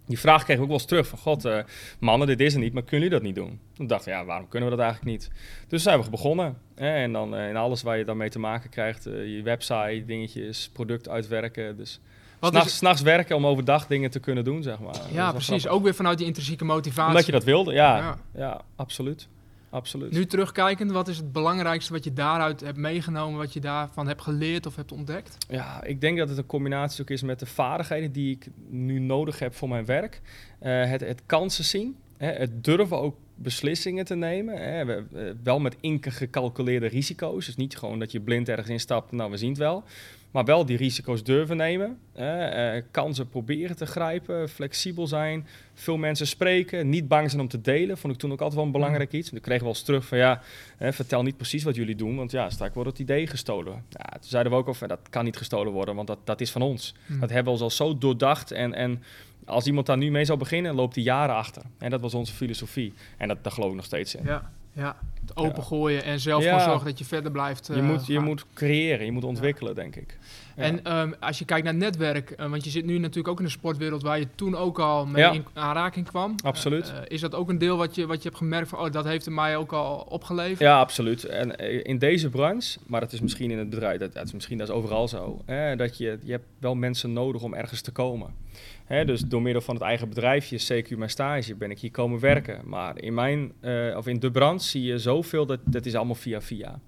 [0.06, 1.58] Die vraag kreeg ik ook wel eens terug van, god, eh,
[1.98, 3.60] mannen, dit is er niet, maar kunnen jullie dat niet doen?
[3.72, 5.30] Toen dachten we, ja, waarom kunnen we dat eigenlijk niet?
[5.68, 6.56] Dus zijn we begonnen.
[6.74, 6.94] Hè?
[6.94, 10.02] En dan eh, in alles waar je dan mee te maken krijgt, eh, je website,
[10.06, 11.76] dingetjes, product uitwerken.
[11.76, 12.00] Dus
[12.40, 14.96] s'nachts, is, s'nachts werken om overdag dingen te kunnen doen, zeg maar.
[15.12, 15.48] Ja, precies.
[15.48, 15.70] grappig.
[15.70, 17.10] Ook weer vanuit die intrinsieke motivatie.
[17.10, 17.96] Omdat je dat wilde, ja.
[17.96, 18.18] Ja.
[18.34, 19.28] Ja, absoluut.
[19.70, 20.12] Absoluut.
[20.12, 24.22] Nu terugkijkend, wat is het belangrijkste wat je daaruit hebt meegenomen, wat je daarvan hebt
[24.22, 25.36] geleerd of hebt ontdekt?
[25.48, 28.98] Ja, ik denk dat het een combinatie ook is met de vaardigheden die ik nu
[28.98, 30.20] nodig heb voor mijn werk.
[30.58, 34.56] Eh, het, het kansen zien, hè, het durven ook beslissingen te nemen.
[34.72, 34.84] Hè.
[34.84, 37.46] We- wel met ingecalculeerde risico's.
[37.46, 39.84] Dus niet gewoon dat je blind ergens instapt, nou we zien het wel.
[40.30, 41.98] Maar wel die risico's durven nemen.
[42.14, 45.46] eh, kansen proberen te grijpen, flexibel zijn.
[45.74, 47.98] Veel mensen spreken, niet bang zijn om te delen.
[47.98, 49.32] Vond ik toen ook altijd wel een belangrijk iets.
[49.32, 50.42] Ik kreeg wel eens terug van ja,
[50.78, 52.16] vertel niet precies wat jullie doen.
[52.16, 53.84] Want ja, straks wordt het idee gestolen.
[53.88, 56.40] Ja, toen zeiden we ook al van dat kan niet gestolen worden, want dat, dat
[56.40, 56.94] is van ons.
[57.06, 57.20] Hm.
[57.20, 58.50] Dat hebben we ons al zo doordacht.
[58.50, 59.02] En, en
[59.44, 61.62] als iemand daar nu mee zou beginnen, loopt hij jaren achter.
[61.78, 62.92] En dat was onze filosofie.
[63.16, 64.24] En dat, daar geloof ik nog steeds in.
[64.24, 64.96] Ja, ja.
[65.20, 66.50] Het opengooien gooien en zelf Ja.
[66.52, 67.66] voor zorgen dat je verder blijft.
[67.66, 70.18] Je, eh, moet, je moet creëren, je moet ontwikkelen, denk ik.
[70.60, 73.44] En ehm, als je kijkt naar netwerk, eh, want je zit nu natuurlijk ook in
[73.44, 75.32] de sportwereld waar je toen ook al mee Ja.
[75.32, 76.34] in aanraking kwam.
[76.44, 76.90] Absoluut.
[76.90, 78.90] Eh, eh, is dat ook een deel wat je, wat je hebt gemerkt van, oh,
[78.92, 80.58] dat heeft er mij ook al opgeleverd?
[80.58, 81.24] Ja, absoluut.
[81.24, 84.58] En in deze branche, maar dat is misschien in het bedrijf, dat, dat is misschien
[84.58, 87.90] dat is overal zo, hè, dat je, je hebt wel mensen nodig om ergens te
[87.92, 88.34] komen.
[88.84, 92.20] Hè, dus door middel van het eigen bedrijfje, CQ mijn stage, ben ik hier komen
[92.20, 92.60] werken.
[92.64, 93.52] Maar in mijn,
[93.96, 96.80] of in de branche zie je zoveel, dat, dat is allemaal via via.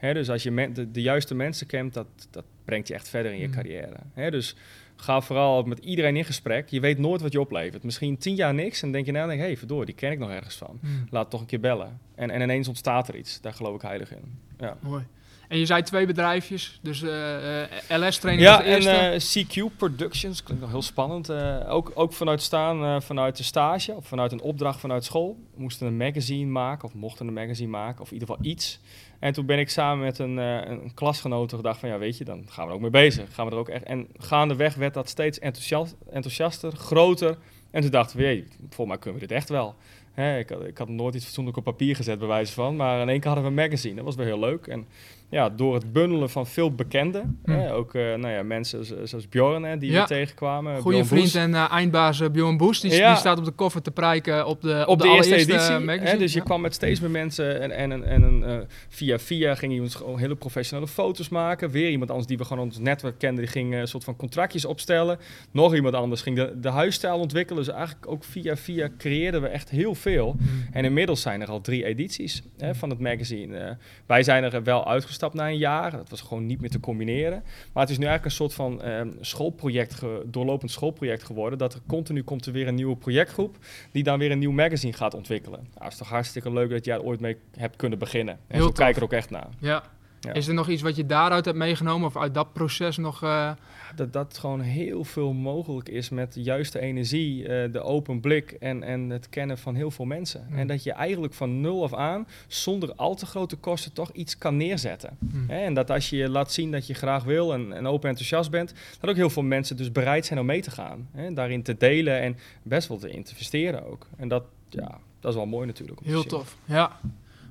[0.00, 3.38] Dus als je de, de juiste mensen kent, dat, dat brengt je echt verder in
[3.38, 3.52] je Mm.
[3.52, 4.30] carrière.
[4.30, 4.56] Dus
[4.96, 6.68] ga vooral met iedereen in gesprek.
[6.68, 7.82] Je weet nooit wat je oplevert.
[7.82, 10.30] Misschien tien jaar niks en denk je nou, hé, hey, verdorie, die ken ik nog
[10.30, 10.78] ergens van.
[10.80, 12.00] Hm, Laat toch een keer bellen.
[12.14, 13.40] En, en ineens ontstaat er iets.
[13.40, 14.38] Daar geloof ik heilig in.
[14.58, 15.06] Ja, mooi.
[15.48, 20.62] En je zei twee bedrijfjes, dus eh, eh, LS-training ja en eh, CQ Productions, klinkt
[20.62, 21.32] nog heel spannend.
[21.66, 25.38] Ook, ook vanuit staan, vanuit de stage, of vanuit een opdracht vanuit school.
[25.54, 28.80] We moesten een magazine maken, of mochten een magazine maken, of in ieder geval iets.
[29.18, 32.24] En toen ben ik samen met een, eh, een klasgenoot gedacht van, ja weet je,
[32.24, 33.34] dan gaan we er ook mee bezig.
[33.34, 37.38] Gaan we er ook echt, en gaandeweg werd dat steeds enthousiast, enthousiaster, groter.
[37.70, 39.74] En toen dachten we, jee, volgens mij kunnen we dit echt wel.
[40.12, 42.76] Hè, ik, had, ik had nooit iets fatsoenlijk op papier gezet, bij wijze van.
[42.76, 43.94] Maar in één keer hadden we een magazine.
[43.94, 44.66] Dat was wel heel leuk.
[44.66, 44.86] En
[45.30, 47.50] ja, door het bundelen van veel bekenden, Hm.
[47.50, 50.00] hè, ook eh, nou ja, mensen zo- zoals Bjorn hè, die Ja.
[50.02, 50.82] we tegenkwamen.
[50.82, 53.08] Bjorn vriend en eh, eindbaas eh, Bjorn Boes, die, Ja.
[53.08, 55.52] die staat op de koffer te prijken op de, op op de, eerste editie.
[55.60, 56.18] eh, hè, magazine.
[56.18, 60.18] dus je kwam met steeds meer mensen en, en, en, via via ging iemand gewoon
[60.18, 61.70] hele professionele foto's maken.
[61.70, 64.64] Weer iemand anders die we gewoon ons netwerk kenden, die ging een soort van contractjes
[64.64, 65.18] opstellen.
[65.50, 67.64] Nog iemand anders ging de, de huisstijl ontwikkelen.
[67.64, 70.36] Dus eigenlijk ook via via creëerden we echt heel veel.
[70.38, 70.44] Hm.
[70.76, 73.76] En inmiddels zijn er al drie edities hè, van het magazine.
[74.06, 74.84] Wij zijn er wel
[75.22, 75.90] uitgestapt na een jaar.
[75.90, 77.42] Dat was gewoon niet meer te combineren.
[77.72, 81.58] Maar het is nu eigenlijk een soort van eh, schoolproject, doorlopend schoolproject geworden.
[81.58, 83.56] Dat er continu komt er weer een nieuwe projectgroep
[83.92, 85.60] die dan weer een nieuw magazine gaat ontwikkelen.
[85.60, 88.34] Nou, het is toch hartstikke leuk dat jij er ooit mee hebt kunnen beginnen.
[88.34, 88.76] En Heel zo tof.
[88.78, 89.48] kijk er ook echt naar.
[89.58, 89.82] Ja.
[90.20, 90.32] Ja.
[90.32, 93.22] Is er nog iets wat je daaruit hebt meegenomen of uit dat proces nog...
[93.22, 93.50] eh,
[93.94, 98.50] Dat, dat gewoon heel veel mogelijk is met de juiste energie, eh, de open blik
[98.50, 100.46] en, en het kennen van heel veel mensen.
[100.48, 100.58] Mm.
[100.58, 104.38] En dat je eigenlijk van nul af aan, zonder al te grote kosten, toch iets
[104.38, 105.18] kan neerzetten.
[105.46, 108.50] Hè, en dat als je laat zien dat je graag wil en, en open enthousiast
[108.50, 111.08] bent, dat ook heel veel mensen dus bereid zijn om mee te gaan.
[111.12, 114.06] Hè, daarin te delen en best wel te investeren ook.
[114.16, 116.00] En dat, ja, dat is wel mooi natuurlijk.
[116.00, 117.00] te Heel tof, ja.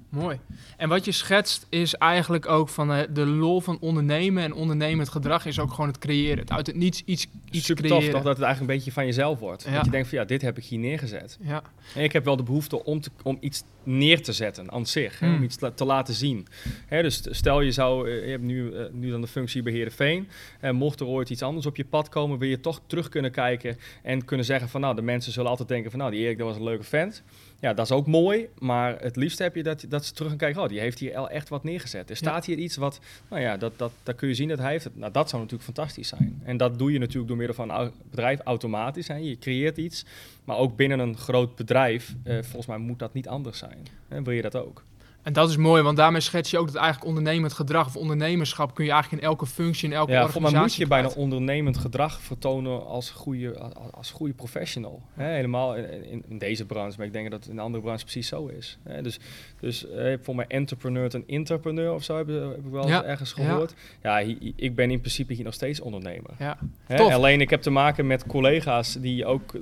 [0.10, 0.39] Mooi.
[0.78, 5.10] En wat je schetst is eigenlijk ook van eh, de lol van ondernemen en ondernemend
[5.10, 6.38] gedrag is ook gewoon het creëren.
[6.39, 8.02] Het uit het niets iets, iets Super creëren.
[8.04, 9.63] tof toch dat het eigenlijk een beetje van jezelf wordt.
[9.63, 9.72] Ja.
[9.76, 11.38] Dat je denkt van ja, dit heb ik hier neergezet.
[11.41, 11.62] Ja,
[11.96, 15.20] En ik heb wel de behoefte om, te, om iets neer te zetten aan zich,
[15.20, 15.36] hè, Hmm.
[15.36, 16.48] om iets la- te laten zien.
[16.86, 19.74] Hè, dus stel je zou, eh, je hebt nu, eh, nu dan de functie bij
[19.74, 20.28] Heerenveen,
[20.60, 23.32] en mocht er ooit iets anders op je pad komen, wil je toch terug kunnen
[23.32, 26.38] kijken en kunnen zeggen van nou, de mensen zullen altijd denken van nou, die Erik
[26.38, 27.24] dat was een leuke vent.
[27.60, 30.38] Ja, dat is ook mooi, maar het liefst heb je dat, dat ze terug gaan
[30.38, 32.10] kijken, oh, die heeft hier al echt wat neergezet.
[32.10, 34.72] Er staat hier iets wat, nou ja, dat, dat, daar kun je zien dat hij
[34.72, 34.89] heeft.
[34.93, 36.41] Nou, dat zou natuurlijk fantastisch zijn.
[36.43, 39.08] En dat doe je natuurlijk door middel van een bedrijf automatisch.
[39.08, 39.15] Hè.
[39.15, 40.06] Je creëert iets,
[40.43, 43.88] maar ook binnen een groot bedrijf, eh, volgens mij moet dat niet anders zijn.
[44.08, 44.84] Hè, wil je dat ook?
[45.28, 48.76] En dat is mooi, want daarmee schets je ook dat eigenlijk ondernemend gedrag of ondernemerschap
[48.76, 51.28] kun je eigenlijk in elke functie, in elke Ja, volgens mij moet organisatie je bijna
[51.28, 53.60] ondernemend gedrag vertonen als goede,
[53.92, 55.02] als, goede professional.
[55.13, 58.46] Helemaal in, in, deze branche, maar ik denk dat het in andere branches precies zo
[58.46, 58.78] is.
[59.02, 59.20] Dus
[59.60, 63.34] dus eh, voor mij entrepreneur en interpreneur of zo heb, heb ik wel Ja, ergens
[63.34, 63.74] gehoord.
[64.04, 66.32] Ja, hi- ik ben in principe hier nog steeds ondernemer.
[66.40, 69.62] Ja, alleen ik heb te maken met collega's die ook eh,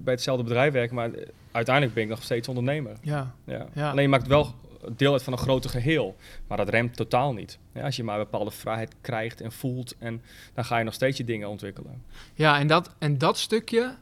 [0.00, 2.92] bij hetzelfde bedrijf werken, maar eh, uiteindelijk ben ik nog steeds ondernemer.
[3.00, 3.34] Ja.
[3.44, 3.90] Ja.
[3.90, 4.54] Alleen je maakt wel
[4.96, 6.16] deel uit van een groter geheel,
[6.46, 7.58] maar dat remt totaal niet.
[7.74, 10.22] Ja, als je maar een bepaalde vrijheid krijgt en voelt, en
[10.54, 12.02] dan ga je nog steeds je dingen ontwikkelen.
[12.34, 13.94] ja en, dat, en dat stukje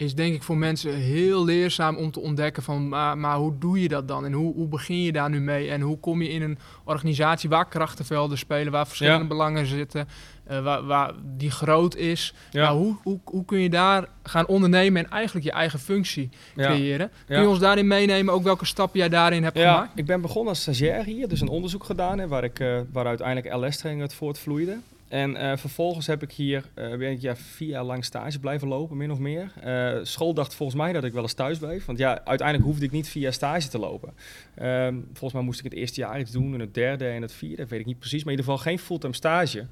[0.00, 3.80] is denk ik voor mensen heel leerzaam om te ontdekken van, maar, maar hoe doe
[3.80, 4.24] je dat dan?
[4.24, 5.70] En hoe, hoe begin je daar nu mee?
[5.70, 9.28] En hoe kom je in een organisatie waar krachtenvelden spelen, waar verschillende Ja.
[9.28, 10.08] belangen zitten,
[10.44, 12.34] eh, waar, waar die groot is?
[12.50, 12.62] Ja.
[12.62, 16.66] Nou, hoe, hoe, hoe kun je daar gaan ondernemen en eigenlijk je eigen functie Ja.
[16.66, 17.10] creëren?
[17.26, 19.98] Kun je ons daarin meenemen, ook welke stappen jij daarin hebt Ja, gemaakt?
[19.98, 23.06] ik ben begonnen als stagiair hier, dus een onderzoek gedaan hè, waar, ik, eh, waar
[23.06, 24.76] uiteindelijk LS-training uit voortvloeide.
[25.10, 28.68] En eh, vervolgens heb ik hier eh, ben ik, ja, vier jaar lang stage blijven
[28.68, 29.52] lopen, min of meer.
[29.60, 31.84] Eh, school dacht volgens mij dat ik wel eens thuis bleef.
[31.84, 34.14] Want ja, uiteindelijk hoefde ik niet via stage te lopen.
[34.54, 37.32] Ehm, volgens mij moest ik het eerste jaar iets doen en het derde en het
[37.32, 38.24] vierde, weet ik niet precies.
[38.24, 39.66] Maar in ieder geval geen fulltime stage.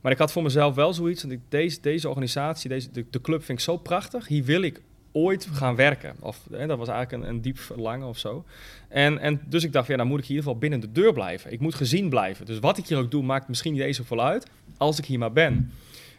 [0.00, 3.20] Maar ik had voor mezelf wel zoiets, want ik, deze, deze organisatie, deze, de, de
[3.20, 4.26] club vind ik zo prachtig.
[4.26, 4.80] Hier wil ik
[5.12, 6.16] ooit gaan werken.
[6.20, 8.44] Of, hè, dat was eigenlijk een, een diep verlangen of zo.
[8.88, 11.12] En, en dus ik dacht, ja, dan moet ik in ieder geval binnen de deur
[11.12, 11.52] blijven.
[11.52, 12.46] Ik moet gezien blijven.
[12.46, 14.46] Dus wat ik hier ook doe, maakt misschien niet eens zoveel uit
[14.76, 15.72] als ik hier maar ben.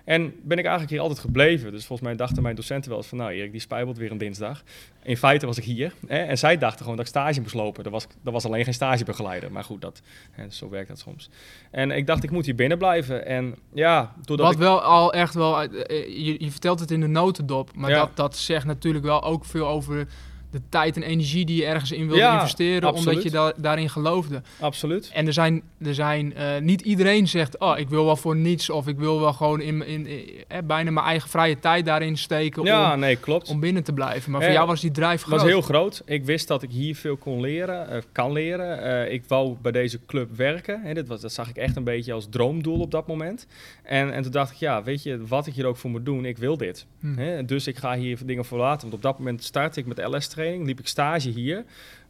[0.05, 1.71] En ben ik eigenlijk hier altijd gebleven.
[1.71, 3.17] Dus volgens mij dachten mijn docenten wel eens van...
[3.17, 4.63] nou Erik, die spijbelt weer een dinsdag.
[5.03, 5.93] In feite was ik hier.
[6.07, 7.83] Hè, en zij dachten gewoon dat ik stage moest lopen.
[7.83, 9.51] Er was, er was alleen geen stagebegeleider.
[9.51, 11.29] Maar goed, dat, hè, zo werkt dat soms.
[11.71, 13.25] En ik dacht, ik moet hier binnen blijven.
[13.25, 14.61] En ja, doordat Wat ik...
[14.61, 17.97] wel al echt wel, uit- eh, je, je vertelt het in de notendop, maar Ja.
[17.99, 20.07] dat, dat zegt natuurlijk wel ook veel over
[20.51, 23.89] de tijd en energie die je ergens in wilde Ja, investeren, omdat je da- daarin
[23.89, 24.41] geloofde.
[24.59, 25.09] Absoluut.
[25.13, 28.69] En er zijn, er zijn eh, niet iedereen zegt, oh, ik wil wel voor niets
[28.69, 32.17] of ik wil wel gewoon in, in, in- eh, bijna mijn eigen vrije tijd daarin
[32.17, 33.49] steken Ja, om, nee, klopt.
[33.49, 34.31] om binnen te blijven.
[34.31, 35.39] Maar voor jou was die drijf groot.
[35.39, 36.01] was heel groot.
[36.05, 39.11] Ik wist dat ik hier veel kon leren, eh, kan leren.
[39.11, 40.81] Ik wou bij deze club werken.
[40.83, 43.47] Hè, dit was, dat zag ik echt een beetje als droomdoel op dat moment.
[43.83, 46.25] En, en toen dacht ik, ja, weet je, wat ik hier ook voor moet doen,
[46.25, 46.85] ik wil dit.
[47.01, 47.17] Hm.
[47.17, 48.81] Hè, dus ik ga hier dingen voor laten.
[48.81, 51.65] Want op dat moment startte ik met LS-training, liep ik stage hier.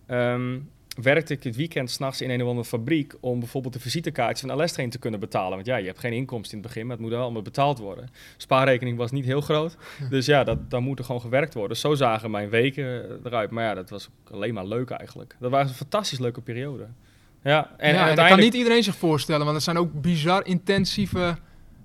[0.05, 0.57] Ehm,
[1.01, 4.61] werkte ik het weekend s'nachts in een of andere fabriek om bijvoorbeeld de visitekaartjes van
[4.61, 5.51] LS-training te kunnen betalen.
[5.51, 7.79] Want ja, je hebt geen inkomsten in het begin, maar het moet wel allemaal betaald
[7.79, 8.09] worden.
[8.37, 9.77] Spaarrekening was niet heel groot.
[10.09, 11.77] Dus ja, dat, daar moet er gewoon gewerkt worden.
[11.77, 13.51] Zo zagen mijn weken eruit.
[13.51, 15.35] Maar ja, dat was ook alleen maar leuk eigenlijk.
[15.39, 16.87] Dat was een fantastisch leuke periode.
[17.43, 20.45] Ja, en, ja, en dat kan niet iedereen zich voorstellen, want het zijn ook bizar
[20.45, 21.37] intensieve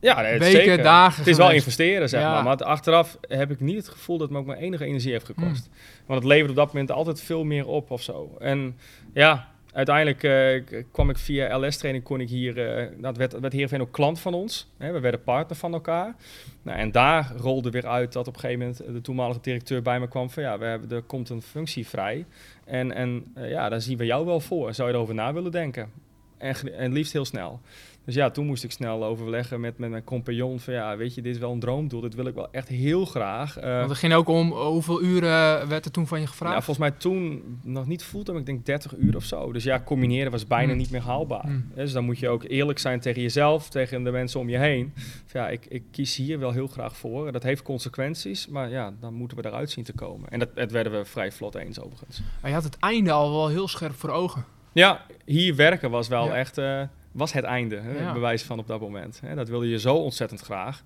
[0.06, 0.82] ja, nee, weken, zeker.
[0.82, 2.32] dagen Het is wel investeren, zeg Ja.
[2.32, 2.42] maar.
[2.44, 5.26] Maar achteraf heb ik niet het gevoel dat het me ook maar enige energie heeft
[5.26, 5.68] gekost.
[6.06, 8.36] Want het levert op dat moment altijd veel meer op of zo.
[8.38, 8.76] En
[9.12, 13.80] ja, uiteindelijk eh, kwam ik via LS-training, kon ik hier, uh, dat werd, werd Heerenveen
[13.80, 14.70] ook klant van ons.
[14.78, 16.14] Hè, we werden partner van elkaar.
[16.62, 20.00] Nou, en daar rolde weer uit dat op een gegeven moment de toenmalige directeur bij
[20.00, 22.24] me kwam van ja, we hebben, er komt een functie vrij.
[22.64, 24.74] En, en ja, daar zien we jou wel voor.
[24.74, 25.90] Zou je erover na willen denken?
[26.38, 27.60] En, en liefst heel snel.
[28.06, 31.22] Dus ja, toen moest ik snel overleggen met, met mijn compagnon van ja, weet je,
[31.22, 33.58] dit is wel een droomdoel, dit wil ik wel echt heel graag.
[33.58, 36.54] Uh, Want het ging ook om eh, hoeveel uren werd er toen van je gevraagd?
[36.54, 39.52] Ja, volgens mij toen nog niet fulltime, ik denk 30 uur of zo.
[39.52, 40.76] Dus ja, combineren was bijna hmm.
[40.76, 41.46] niet meer haalbaar.
[41.46, 41.70] Hmm.
[41.74, 44.92] Dus dan moet je ook eerlijk zijn tegen jezelf, tegen de mensen om je heen.
[45.32, 47.32] ja, ik, ik kies hier wel heel graag voor.
[47.32, 50.30] Dat heeft consequenties, maar ja, dan moeten we eruit zien te komen.
[50.30, 52.22] En dat, dat werden we vrij vlot eens overigens.
[52.40, 54.44] Maar je had het einde al wel heel scherp voor ogen.
[54.72, 56.58] Ja, hier werken was wel echt...
[56.58, 56.82] Uh,
[57.16, 59.20] was het einde, hè, bewijs van op dat moment.
[59.20, 59.34] Hè.
[59.34, 60.82] Dat wilde je zo ontzettend graag.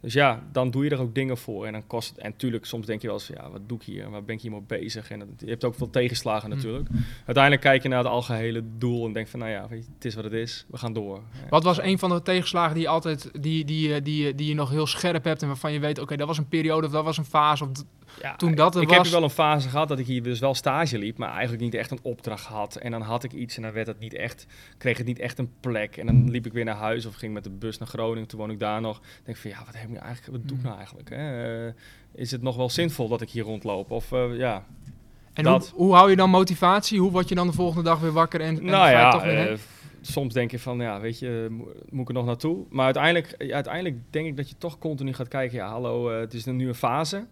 [0.00, 1.66] Dus ja, dan doe je er ook dingen voor.
[1.66, 2.18] En dan kost het.
[2.18, 4.10] En natuurlijk, soms denk je wel eens: ja, wat doe ik hier?
[4.10, 5.10] Waar ben ik hier mee bezig?
[5.10, 6.56] En je hebt ook veel tegenslagen mm.
[6.56, 6.88] natuurlijk.
[7.16, 10.04] Uiteindelijk kijk je naar het algehele doel en denk van: nou ja, weet je, het
[10.04, 10.64] is wat het is.
[10.68, 11.22] We gaan door.
[11.48, 14.54] Wat was een van de tegenslagen die je altijd, die, die, die, die, die je
[14.54, 17.04] nog heel scherp hebt en waarvan je weet: oké, dat was een periode of dat
[17.04, 17.70] was een fase of
[18.22, 20.54] ja, toen dat er ik heb wel een fase gehad dat ik hier dus wel
[20.54, 22.76] stage liep, maar eigenlijk niet echt een opdracht had.
[22.76, 24.46] En dan had ik iets en dan werd het niet echt,
[24.78, 25.96] kreeg het niet echt een plek.
[25.96, 28.28] En dan liep ik weer naar huis of ging met de bus naar Groningen.
[28.28, 29.00] Toen woon ik daar nog.
[29.24, 30.36] denk van ja, wat heb ik nou eigenlijk?
[30.36, 31.10] Wat doe ik nou eigenlijk?
[31.10, 31.66] Hè?
[31.66, 31.72] Uh,
[32.14, 33.90] is het nog wel zinvol dat ik hier rondloop?
[33.90, 34.64] Of uh, ja.
[35.32, 37.00] En hoe, hoe, hou je dan motivatie?
[37.00, 39.50] Hoe word je dan de volgende dag weer wakker en, en nou ja, toch weer
[39.50, 39.58] uh,
[40.00, 41.46] soms denk je van, ja, weet je,
[41.90, 42.64] moet ik er nog naartoe?
[42.70, 46.44] Maar uiteindelijk, uiteindelijk denk ik dat je toch continu gaat kijken, ja, hallo, het is
[46.44, 47.26] nu een fase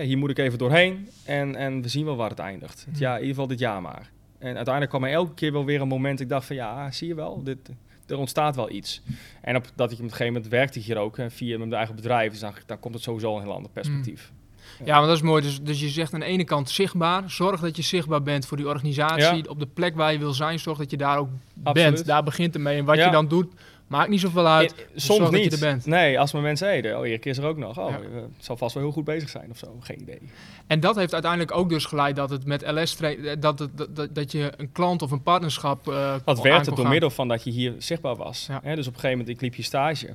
[0.00, 2.78] hier moet ik even doorheen en, en we zien wel waar het eindigt.
[2.78, 3.02] Het hmm.
[3.02, 4.10] jaar, in ieder geval dit jaar maar.
[4.38, 7.08] En uiteindelijk kwam er elke keer wel weer een moment, ik dacht van ja, zie
[7.08, 7.58] je wel, dit,
[8.06, 9.02] er ontstaat wel iets.
[9.40, 12.30] En op, dat ik op een gegeven moment werkte hier ook via mijn eigen bedrijf,
[12.30, 14.28] dus dan, dan komt het sowieso een heel ander perspectief.
[14.28, 14.42] Hmm.
[14.84, 15.42] Ja, maar dat is mooi.
[15.42, 17.30] Dus, dus je zegt aan de ene kant zichtbaar.
[17.30, 19.48] Zorg dat je zichtbaar bent voor die organisatie.
[19.48, 22.04] Op de plek waar je wil zijn, zorg dat je daar ook bent.
[22.04, 22.78] Daar begint het mee.
[22.78, 23.52] En wat je dan doet,
[23.86, 24.74] Maakt niet zoveel uit.
[24.74, 25.44] Eh, soms niet.
[25.44, 25.86] je er bent.
[25.86, 26.98] Nee, als mijn mensen heden.
[26.98, 27.78] Oh, Erik is er ook nog.
[27.78, 27.98] Oh, ja.
[28.14, 29.76] het zal vast wel heel goed bezig zijn of zo.
[29.80, 30.20] Geen idee.
[30.66, 34.14] En dat heeft uiteindelijk ook dus geleid dat het met LS eh, dat, dat, dat,
[34.14, 35.88] dat je een klant of een partnerschap.
[35.88, 38.48] Uh, dat werd het door middel van dat je hier zichtbaar was.
[38.48, 38.74] Ja.
[38.74, 40.08] dus op een gegeven moment, ik liep hier stage.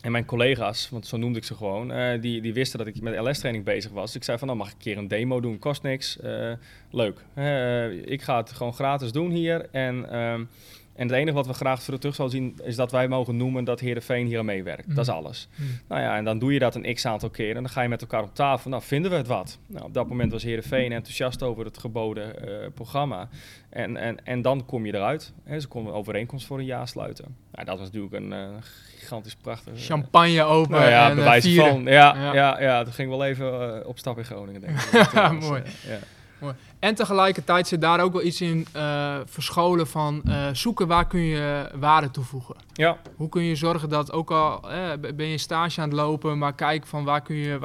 [0.00, 3.00] En mijn collega's, want zo noemde ik ze gewoon, uh, die, die wisten dat ik
[3.00, 4.14] met LS-training bezig was.
[4.14, 6.18] Ik zei van, nou mag ik een keer een demo doen, kost niks,
[6.90, 7.18] leuk.
[8.04, 10.44] ik ga het gewoon gratis doen hier en ehm,
[10.96, 13.80] en het enige wat we graag terug zouden zien, is dat wij mogen noemen dat
[13.80, 14.88] Heerenveen hier aan meewerkt.
[14.88, 15.16] Dat is mhm.
[15.16, 15.48] alles.
[15.54, 15.68] Mhm.
[15.88, 18.00] Nou ja, en dan doe je dat een x-aantal keren en dan ga je met
[18.00, 18.70] elkaar op tafel.
[18.70, 19.58] Nou, vinden we het wat?
[19.66, 23.28] Nou, op dat moment was Heerenveen enthousiast over het geboden uh, programma.
[23.70, 25.32] En, en, en dan kom je eruit.
[25.44, 27.36] Hè, ze konden een overeenkomst voor een jaar sluiten.
[27.52, 28.48] Nou, dat was natuurlijk een uh,
[28.98, 29.72] gigantisch prachtig...
[29.76, 31.82] Champagne open nou ja, en bewijs van.
[31.82, 32.34] Ja, ja.
[32.34, 35.40] ja, ja, toen ging wel even op stap in Groningen, denk ik.
[35.48, 35.62] Mooi.
[35.86, 35.98] ja.
[36.78, 41.20] En tegelijkertijd zit daar ook wel iets in uh, verscholen van uh, zoeken waar kun
[41.20, 42.54] je waarde toevoegen.
[42.72, 42.98] Ja.
[43.16, 46.54] Hoe kun je zorgen dat ook al eh, ben je stage aan het lopen, maar
[46.54, 47.58] kijk van waar kun je,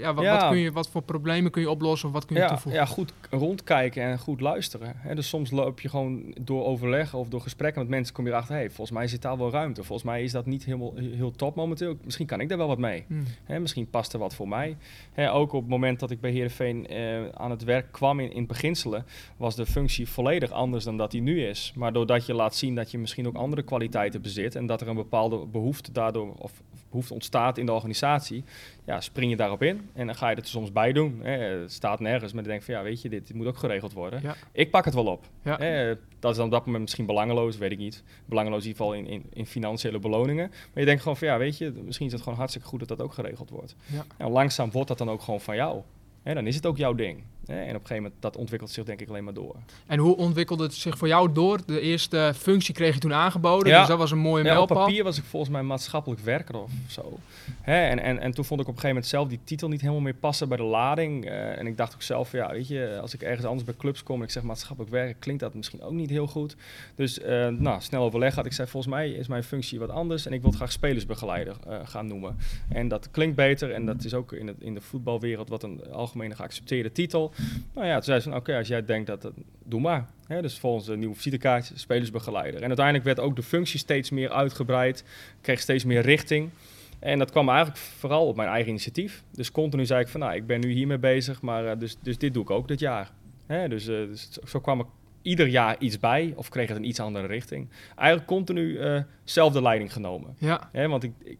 [0.00, 2.46] ja, wat, Wat, kun je, wat voor problemen kun je oplossen of wat kun je
[2.46, 2.80] toevoegen?
[2.80, 4.92] Ja, goed rondkijken en goed luisteren.
[4.96, 5.14] Hè.
[5.14, 8.54] Dus soms loop je gewoon door overleg of door gesprekken met mensen kom je erachter,
[8.54, 9.84] hey, volgens mij zit daar wel ruimte.
[9.84, 11.96] Volgens mij is dat niet helemaal heel top momenteel.
[12.04, 13.04] Misschien kan ik daar wel wat mee.
[13.06, 13.24] Hmm.
[13.44, 14.76] Hè, misschien past er wat voor mij.
[15.12, 16.88] Hè, ook op het moment dat ik bij Heerenveen
[17.34, 21.10] aan het werk kwam in, in het beginselen, was de functie volledig anders dan dat
[21.10, 21.72] die nu is.
[21.76, 24.88] Maar doordat je laat zien dat je misschien ook andere kwaliteiten bezit en dat er
[24.88, 26.52] een bepaalde behoefte daardoor of
[26.90, 28.44] behoefte ontstaat in de organisatie,
[28.84, 31.20] ja, spring je daarop in en dan ga je het er soms bij doen.
[31.22, 31.30] Hè.
[31.30, 34.22] Het staat nergens, maar dan denk van ja, weet je, dit, moet ook geregeld worden.
[34.52, 35.24] Ik pak het wel op.
[35.42, 35.94] Hè.
[36.18, 38.02] Dat is dan op dat moment misschien belangeloos, weet ik niet.
[38.24, 40.48] Belangeloos in ieder geval in, in, in, financiële beloningen.
[40.48, 42.88] Maar je denkt gewoon van ja, weet je, misschien is het gewoon hartstikke goed dat
[42.88, 43.76] dat ook geregeld wordt.
[43.86, 44.04] Ja.
[44.16, 45.82] En langzaam wordt dat dan ook gewoon van jou.
[46.22, 47.22] Hè, dan is het ook jouw ding.
[47.48, 49.56] En op een gegeven moment, dat ontwikkelt zich denk ik alleen maar door.
[49.86, 51.60] En hoe ontwikkelde het zich voor jou door?
[51.66, 53.78] De eerste functie kreeg je toen aangeboden, ja.
[53.78, 56.70] dus dat was een mooie ja, Op papier was ik volgens mij maatschappelijk werker of
[56.88, 57.18] zo.
[57.60, 57.88] Hè?
[57.88, 60.00] En, en, en toen vond ik op een gegeven moment zelf die titel niet helemaal
[60.00, 61.24] meer passen bij de lading.
[61.24, 64.02] Uh, en ik dacht ook zelf, ja, weet je, als ik ergens anders bij clubs
[64.02, 66.56] kom en ik zeg maatschappelijk werken, klinkt dat misschien ook niet heel goed.
[66.94, 70.26] Dus uh, nou, snel overleg had ik zei, volgens mij is mijn functie wat anders
[70.26, 72.36] en ik wil graag spelersbegeleider uh, gaan noemen.
[72.68, 75.92] En dat klinkt beter en dat is ook in, het, in de voetbalwereld wat een
[75.92, 77.32] algemene geaccepteerde titel.
[77.74, 79.32] Nou ja, toen zei ze van oké, als jij denkt dat, dat
[79.64, 80.06] doe maar.
[80.40, 82.60] dus volgens een nieuwe visitekaart, spelersbegeleider.
[82.60, 85.04] En uiteindelijk werd ook de functie steeds meer uitgebreid,
[85.40, 86.50] kreeg steeds meer richting.
[86.98, 89.22] En dat kwam eigenlijk vooral op mijn eigen initiatief.
[89.30, 92.18] Dus continu zei ik van nou, ik ben nu hiermee bezig, maar uh, dus, dus
[92.18, 93.10] dit doe ik ook dit jaar.
[93.46, 94.86] dus, uh, dus, zo kwam ik
[95.22, 97.68] ieder jaar iets bij of kreeg het een iets andere richting.
[97.96, 100.34] Eigenlijk continu uh, zelf leiding genomen.
[100.38, 100.70] Ja.
[100.72, 101.38] want ik, ik,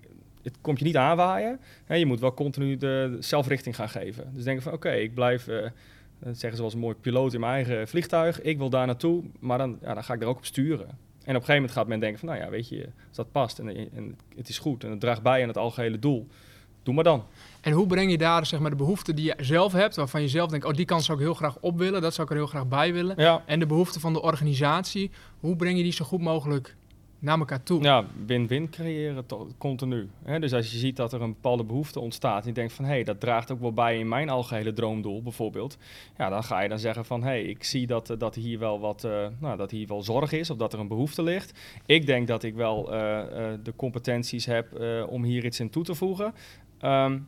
[0.49, 1.61] het komt je niet aanwaaien.
[1.85, 4.31] Hè, je moet wel continu de zelfrichting gaan geven.
[4.35, 5.63] Dus denk van oké, ik blijf uh,
[6.19, 8.43] Dat zeggen ze als een mooi piloot in mijn eigen vliegtuig.
[8.43, 10.87] Ik wil daar naartoe, maar dan, ja, dan ga ik er ook op sturen.
[10.87, 13.33] En op een gegeven moment gaat men denken van, nou ja, weet je, als dat
[13.33, 16.27] past en, en het is goed en het draagt bij aan het algehele doel,
[16.83, 17.25] doe maar dan.
[17.61, 20.29] En hoe breng je daar zeg maar, de behoeften die je zelf hebt, waarvan je
[20.29, 22.39] zelf denkt, oh die kant zou ik heel graag op willen, dat zou ik er
[22.39, 23.15] heel graag bij willen.
[23.17, 23.43] Ja.
[23.47, 26.77] En de behoeften van de organisatie, hoe breng je die zo goed mogelijk
[27.19, 27.83] naar elkaar toe?
[27.83, 29.25] Ja, win-win creëren
[29.59, 30.09] continu.
[30.39, 32.91] Dus als je ziet dat er een bepaalde behoefte ontstaat en je denkt van hé,
[32.91, 35.79] hey, dat draagt ook wel bij in mijn algehele droomdoel bijvoorbeeld.
[36.19, 38.59] Ja, dan ga je dan zeggen van hé, hey, ik zie dat, eh, dat hier
[38.59, 41.59] wel wat, eh, nou, dat hier wel zorg is of dat er een behoefte ligt.
[41.87, 43.23] Ik denk dat ik wel eh,
[43.63, 46.35] de competenties heb om hier iets in toe te voegen.
[46.79, 47.19] Ehm,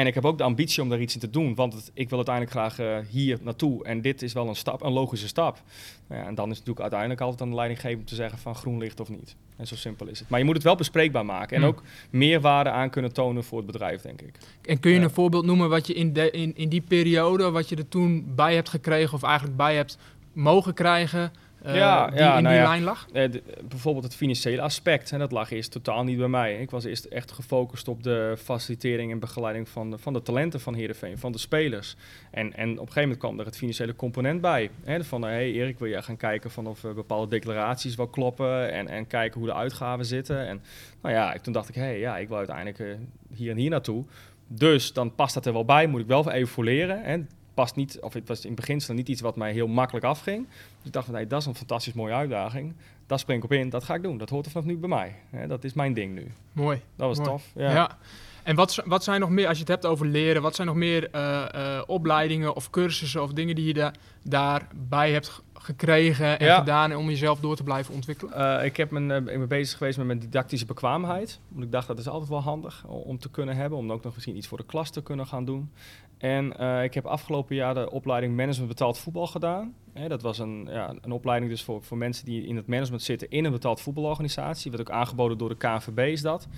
[0.00, 2.08] en ik heb ook de ambitie om daar iets in te doen, want het- ik
[2.08, 3.84] wil uiteindelijk graag eh, hier naartoe.
[3.84, 5.62] En dit is wel een stap, een logische stap.
[6.08, 8.38] Nou ja, en dan is het natuurlijk uiteindelijk altijd aan de leidinggever om te zeggen
[8.38, 9.36] van groen licht of niet.
[9.56, 10.28] En zo simpel is het.
[10.28, 11.70] Maar je moet het wel bespreekbaar maken en Hmm.
[11.70, 14.34] ook meerwaarde aan kunnen tonen voor het bedrijf, denk ik.
[14.64, 15.02] En kun je Ja.
[15.04, 18.32] een voorbeeld noemen wat je in, de, in, in die periode, wat je er toen
[18.34, 19.98] bij hebt gekregen of eigenlijk bij hebt
[20.32, 21.32] mogen krijgen,
[21.62, 22.68] eh, Ja, die ja, in nou die ja.
[22.68, 23.06] lijn lag?
[23.12, 26.60] Eh, de- bijvoorbeeld het financiële aspect, hè, dat lag eerst totaal niet bij mij.
[26.60, 30.60] Ik was eerst echt gefocust op de facilitering en begeleiding van de, van de talenten
[30.60, 31.96] van Heerenveen, van de spelers.
[32.30, 34.70] En, en op een gegeven moment kwam er het financiële component bij.
[34.84, 38.08] Hè, van, hé hey Erik, wil jij gaan kijken van of eh, bepaalde declaraties wel
[38.08, 40.46] kloppen en, en kijken hoe de uitgaven zitten.
[40.46, 40.62] En
[41.02, 42.98] nou ja, ik- toen dacht ik, hé, hey, ja, ik wil uiteindelijk
[43.34, 44.04] hier en hier naartoe.
[44.52, 47.02] Dus dan past dat er wel bij, moet ik wel even voleren.
[47.02, 47.18] Hè.
[47.54, 50.46] Past niet, of het was in beginsel niet iets wat mij heel makkelijk afging.
[50.48, 52.74] Dus ik dacht van, hey, dat is een fantastisch mooie uitdaging.
[53.06, 54.18] Daar spring ik op in, dat ga ik doen.
[54.18, 55.14] Dat hoort er vanaf nu bij mij.
[55.46, 56.32] Dat is mijn ding nu.
[56.52, 56.80] Mooi.
[56.96, 57.30] Dat was Mooi.
[57.30, 57.50] tof.
[57.54, 57.72] Ja.
[57.72, 57.98] Ja.
[58.42, 60.76] En wat, wat zijn nog meer, als je het hebt over leren, wat zijn nog
[60.76, 66.46] meer eh, eh, opleidingen of cursussen of dingen die je da daarbij hebt gekregen en
[66.46, 66.58] Ja.
[66.58, 68.58] gedaan om jezelf door te blijven ontwikkelen?
[68.58, 71.40] Eh, ik, heb mijn, eh, ik ben bezig geweest met mijn didactische bekwaamheid.
[71.48, 73.78] Want ik dacht dat is altijd wel handig om te kunnen hebben.
[73.78, 75.70] Om ook nog misschien iets voor de klas te kunnen gaan doen.
[76.18, 79.74] En eh, ik heb afgelopen jaar de opleiding Management Betaald Voetbal gedaan.
[80.08, 83.30] Dat was een, ja, een opleiding dus voor, voor mensen die in het management zitten
[83.30, 84.70] in een betaald voetbalorganisatie.
[84.70, 86.48] Werd ook aangeboden door de KNVB is dat.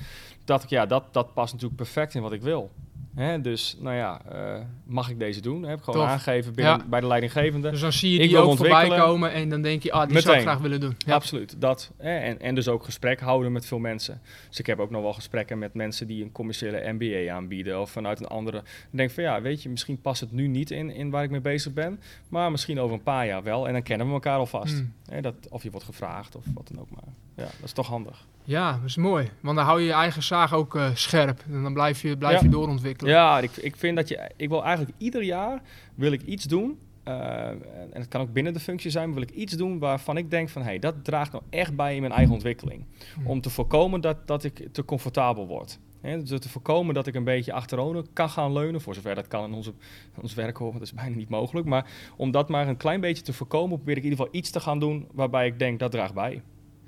[0.44, 2.70] Dacht ik, ja, dat, dat past natuurlijk perfect in wat ik wil.
[3.14, 5.62] Hè, dus, nou ja, eh, mag ik deze doen?
[5.62, 6.08] Heb ik gewoon Tof.
[6.10, 6.84] aangegeven binnen, Ja.
[6.86, 7.70] bij de leidinggevende.
[7.70, 10.36] Dus dan zie je die ook voorbij komen en dan denk je, ah, die zou
[10.36, 10.94] ik graag willen doen.
[10.98, 11.14] Ja.
[11.14, 11.90] Absoluut, dat.
[11.96, 14.20] Hè, en, en dus ook gesprek houden met veel mensen.
[14.48, 17.90] Dus ik heb ook nog wel gesprekken met mensen die een commerciële MBA aanbieden of
[17.90, 18.58] vanuit een andere.
[18.58, 21.30] Ik denk van ja, weet je, misschien past het nu niet in, in waar ik
[21.30, 23.66] mee bezig ben, maar misschien over een paar jaar wel.
[23.66, 24.74] En dan kennen we elkaar alvast.
[24.74, 24.92] Hmm.
[25.08, 27.14] Hè, dat, of je wordt gevraagd of wat dan ook maar.
[27.36, 28.26] Ja, dat is toch handig.
[28.44, 29.30] Ja, dat is mooi.
[29.40, 31.42] Want dan hou je je eigen zaag ook eh, scherp.
[31.52, 32.42] En dan blijf je, blijf Ja.
[32.44, 33.12] je doorontwikkelen.
[33.12, 35.62] Ja, ik, ik vind dat je, ik wil eigenlijk ieder jaar
[35.94, 36.78] wil ik iets doen.
[37.02, 40.16] eh, en het kan ook binnen de functie zijn, maar wil ik iets doen waarvan
[40.16, 42.84] ik denk van hé, hey, dat draagt nou echt bij in mijn eigen ontwikkeling.
[43.14, 43.26] Hmm.
[43.26, 45.78] Om te voorkomen dat, dat ik te comfortabel word.
[46.00, 49.28] Hè, dus te voorkomen dat ik een beetje achterover kan gaan leunen, voor zover dat
[49.28, 49.72] kan in onze,
[50.20, 51.66] ons werk horen, dat is bijna niet mogelijk.
[51.66, 54.50] Maar om dat maar een klein beetje te voorkomen, probeer ik in ieder geval iets
[54.50, 56.42] te gaan doen waarbij ik denk dat draagt bij.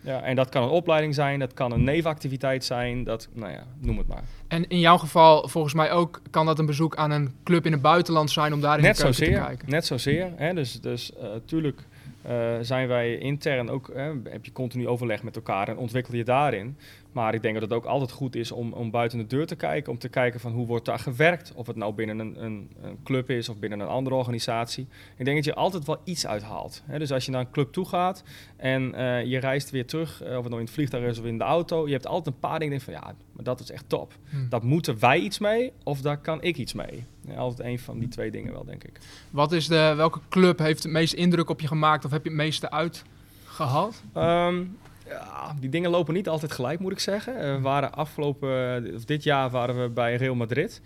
[0.05, 3.65] Ja, en dat kan een opleiding zijn, dat kan een nevenactiviteit zijn, dat, nou ja,
[3.81, 4.23] noem het maar.
[4.49, 7.73] En in jouw geval, volgens mij ook, kan dat een bezoek aan een club in
[7.73, 9.71] het buitenland zijn om daar in Net de keuken te zozeer, kijken.
[9.71, 10.33] net zozeer.
[10.37, 10.55] Hè?
[10.55, 11.13] Dus, dus
[11.45, 11.83] tuurlijk
[12.23, 16.25] eh, zijn wij intern ook, hè, heb je continu overleg met elkaar en ontwikkel je
[16.25, 16.77] daarin.
[17.15, 19.57] Maar ik denk dat het ook altijd goed is om, om buiten de deur te
[19.57, 21.53] kijken, om te kijken van hoe wordt daar gewerkt.
[21.55, 24.87] Of het nou binnen een, een, een club is of binnen een andere organisatie.
[25.17, 26.83] Ik denk dat je altijd wel iets uithaalt.
[26.85, 26.99] Hè?
[26.99, 28.23] Dus als je naar een club toe gaat
[28.57, 31.25] en eh, je reist weer terug, eh, of het nou in het vliegtuig is of
[31.25, 33.89] in de auto, je hebt altijd een paar dingen van ja, maar dat is echt
[33.89, 34.13] top.
[34.31, 34.49] Hm.
[34.49, 37.05] Dat moeten wij iets mee of daar kan ik iets mee.
[37.21, 38.99] Ja, altijd een van die twee dingen wel, denk ik.
[39.31, 42.29] Wat is de, welke club heeft het meest indruk op je gemaakt of heb je
[42.29, 44.03] het meeste uitgehaald?
[44.13, 44.63] Ehm,
[45.09, 47.63] ja, die dingen lopen niet altijd gelijk, moet ik zeggen.
[47.63, 50.81] Waren afgelopen, of dit jaar waren we bij Real Madrid.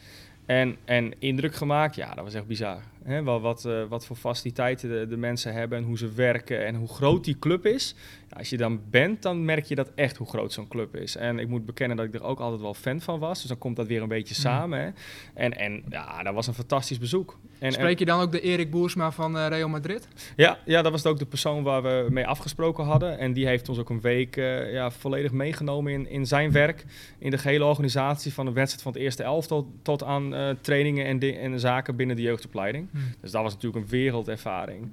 [0.46, 2.78] En, en indruk gemaakt, ja, dat was echt bizar.
[3.09, 6.66] Hè, wel wat, eh, wat voor faciliteiten de, de mensen hebben en hoe ze werken
[6.66, 7.94] en hoe groot die club is.
[8.31, 11.16] Ja, als je dan bent, dan merk je dat echt hoe groot zo'n club is.
[11.16, 13.38] En ik moet bekennen dat ik er ook altijd wel fan van was.
[13.38, 14.40] Dus dan komt dat weer een beetje Mm.
[14.40, 14.81] samen.
[14.81, 14.88] Hè.
[15.35, 17.38] En, en ja, dat was een fantastisch bezoek.
[17.59, 20.09] En, Spreek je dan ook de Erik Boersma van eh, Real Madrid?
[20.37, 23.18] ja, ja, dat was ook de persoon waar we mee afgesproken hadden.
[23.18, 26.85] En die heeft ons ook een week eh, ja, volledig meegenomen in, in zijn werk.
[27.19, 31.21] In de gehele organisatie van de wedstrijd van het eerste elftal tot aan trainingen en,
[31.40, 32.88] en zaken binnen de jeugdopleiding.
[33.21, 34.92] Dus dat was natuurlijk een wereldervaring.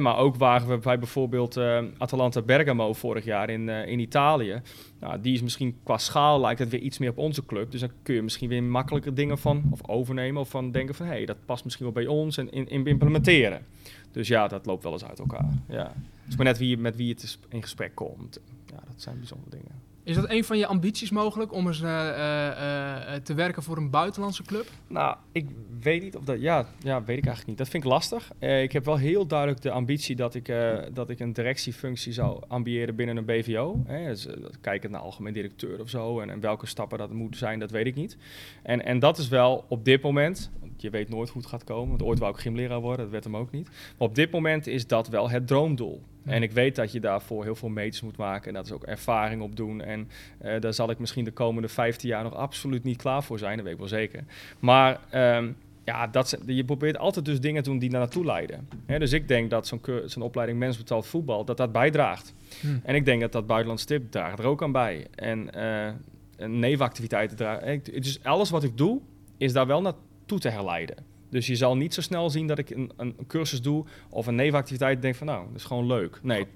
[0.00, 4.60] Maar ook waren we bij bijvoorbeeld eh, Atalanta Bergamo vorig jaar in, eh, in Italië.
[5.00, 7.70] Nou, die is misschien qua schaal lijkt het weer iets meer op onze club.
[7.70, 11.06] Dus dan kun je misschien weer makkelijker dingen van of overnemen of van denken van
[11.06, 13.66] hé, hey, dat past misschien wel bij ons en in, in implementeren.
[14.12, 15.48] Dus ja, dat loopt wel eens uit elkaar.
[15.68, 15.92] Ja.
[16.22, 18.40] Het is maar net wie, met wie het in gesprek komt.
[18.66, 19.85] Ja, dat zijn bijzondere dingen.
[20.06, 23.76] Is dat een van je ambities mogelijk om eens eh, eh, eh, te werken voor
[23.76, 24.66] een buitenlandse club?
[24.86, 25.46] Nou, ik
[25.80, 26.40] weet niet of dat.
[26.40, 27.58] Ja, ja weet ik eigenlijk niet.
[27.58, 28.32] Dat vind ik lastig.
[28.38, 30.52] Ik heb wel heel duidelijk de ambitie dat ik,
[30.92, 33.82] dat ik een directiefunctie zou ambiëren binnen een BVO.
[33.86, 34.06] Hè.
[34.06, 34.26] Dus,
[34.60, 36.20] kijkend naar algemeen directeur of zo.
[36.20, 38.16] En, en welke stappen dat moeten zijn, dat weet ik niet.
[38.62, 40.50] En, en dat is wel op dit moment.
[40.76, 41.88] Je weet nooit hoe het gaat komen.
[41.88, 43.68] Want ooit wou ik gymleraar worden, dat werd hem ook niet.
[43.68, 46.02] Maar op dit moment is dat wel het droomdoel.
[46.26, 48.48] En ik weet dat je daarvoor heel veel meters moet maken.
[48.48, 49.80] En dat is ook ervaring opdoen.
[49.80, 50.08] En
[50.38, 53.56] eh, daar zal ik misschien de komende 15 jaar nog absoluut niet klaar voor zijn.
[53.56, 54.24] Dat weet ik wel zeker.
[54.58, 55.50] Maar ehm,
[55.84, 58.68] ja, dat, je probeert altijd dus dingen te doen die daar naartoe leiden.
[58.86, 59.66] Dus ik denk dat
[60.04, 62.34] zo'n opleiding mensbetaald voetbal, dat dat bijdraagt.
[62.60, 62.66] Hm.
[62.82, 65.06] En ik denk dat dat buitenlands tip draagt er ook aan bij.
[65.14, 65.92] En eh,
[66.36, 67.82] en nevenactiviteiten dragen.
[67.84, 69.00] Dus alles wat ik doe,
[69.36, 70.96] is daar wel naartoe te herleiden.
[71.28, 74.34] Dus je zal niet zo snel zien dat ik een, een cursus doe of een
[74.34, 76.18] nevenactiviteit en denk van nou, dat is gewoon leuk.
[76.22, 76.46] Nee,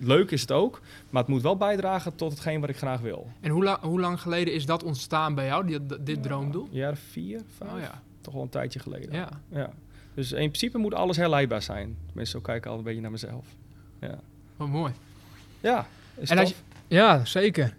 [0.00, 3.26] leuk is het ook, maar het moet wel bijdragen tot hetgeen wat ik graag wil.
[3.40, 6.68] En hoe, la- hoe lang geleden is dat ontstaan bij jou, dit, dit droomdoel?
[6.70, 8.02] Jaren vier, vijf, Oh ja.
[8.20, 9.12] toch wel een tijdje geleden.
[9.12, 9.28] ja.
[9.48, 9.70] Ja.
[10.14, 11.96] Dus in principe moet alles herleidbaar zijn.
[12.06, 13.46] Tenminste, zo kijk ik al een beetje naar mezelf.
[14.00, 14.18] Ja,
[14.56, 14.92] Wat mooi.
[15.60, 16.62] ja is En als tof.
[16.88, 17.76] Ja, zeker.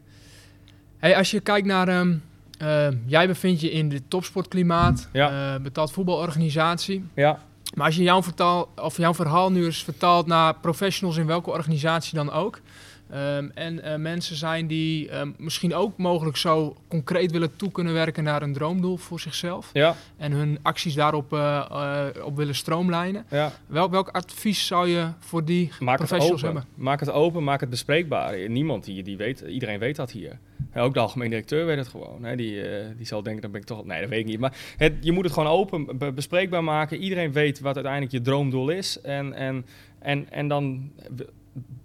[0.98, 1.88] Hey, als je kijkt naar...
[1.88, 2.16] ehm,
[2.58, 5.54] eh, jij bevindt je in de topsportklimaat, Ja.
[5.56, 7.04] eh, betaald voetbalorganisatie.
[7.14, 7.40] Ja,
[7.76, 11.50] Maar als je jouw, vertaal, of jouw verhaal nu eens vertaalt naar professionals in welke
[11.50, 12.60] organisatie dan ook.
[13.12, 17.94] ehm, en eh, mensen zijn die ehm, misschien ook mogelijk zo concreet willen toe kunnen
[17.94, 19.70] werken naar een droomdoel voor zichzelf.
[19.74, 23.26] ja, En hun acties daarop eh, op willen stroomlijnen.
[23.30, 23.52] ja.
[23.68, 26.66] Welk, welk advies zou je voor die Maak professionals hebben?
[26.76, 28.50] Maak het open, maak het bespreekbaar.
[28.50, 30.40] Niemand hier, die weet, iedereen weet dat hier.
[30.74, 32.24] Ja, ook de algemeen directeur weet het gewoon.
[32.24, 32.36] Hè.
[32.36, 33.86] Die, eh, die zal denken, dan ben ik toch...
[33.86, 34.40] Nee, dat weet ik niet.
[34.40, 36.98] Maar het, je moet het gewoon open, be- bespreekbaar maken.
[36.98, 39.02] Iedereen weet wat uiteindelijk je droomdoel is.
[39.02, 39.66] En, en,
[40.00, 40.92] en, en dan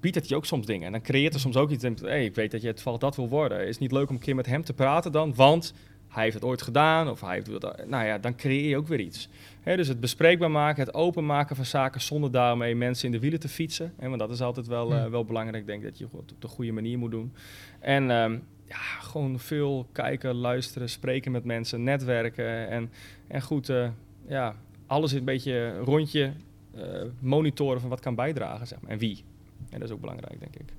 [0.01, 0.87] biedt het je ook soms dingen.
[0.87, 1.85] En dan creëert er soms ook iets.
[2.03, 3.61] Hey, ik weet dat je het valt dat wil worden.
[3.61, 5.35] Is het niet leuk om een keer met hem te praten dan?
[5.35, 5.75] Want
[6.09, 7.09] hij heeft het ooit gedaan.
[7.11, 7.87] Of hij heeft dat.
[7.87, 9.29] Nou ja, dan creëer je ook weer iets.
[9.61, 13.41] Hè, dus het bespreekbaar maken, het openmaken van zaken zonder daarmee mensen in de wielen
[13.41, 13.93] te fietsen.
[13.99, 15.11] Hè, want dat is altijd wel, eh, Hmm.
[15.11, 15.61] wel belangrijk.
[15.63, 17.33] Ik denk dat je het op de goede manier moet doen.
[17.81, 18.39] En ehm,
[18.73, 22.69] ja, gewoon veel kijken, luisteren, spreken met mensen, netwerken.
[22.69, 22.91] En,
[23.29, 23.89] en goed, eh,
[24.29, 24.55] ja,
[24.87, 26.33] alles een beetje rondje
[26.75, 26.83] eh,
[27.19, 28.67] monitoren van wat kan bijdragen.
[28.67, 29.25] Zeg maar, en wie.
[29.71, 30.73] En dat is ook belangrijk, denk ik.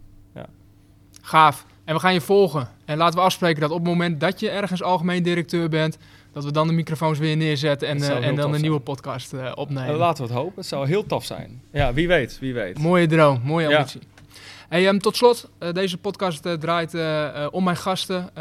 [1.26, 1.66] Gaaf.
[1.84, 2.68] En we gaan je volgen.
[2.86, 5.98] En laten we afspreken dat op het moment dat je ergens algemeen directeur bent,
[6.32, 8.62] dat we dan de microfoons weer neerzetten en, heel en dan een zijn.
[8.62, 9.96] nieuwe podcast opnemen.
[9.96, 10.56] laten we het hopen.
[10.56, 11.62] Het zou heel tof zijn.
[11.72, 12.80] Ja, wie weet, wie weet.
[12.80, 13.86] Mooie droom, mooie Ja.
[14.74, 18.36] Hey, ehm, tot slot, eh, deze podcast eh, draait eh, om mijn gasten.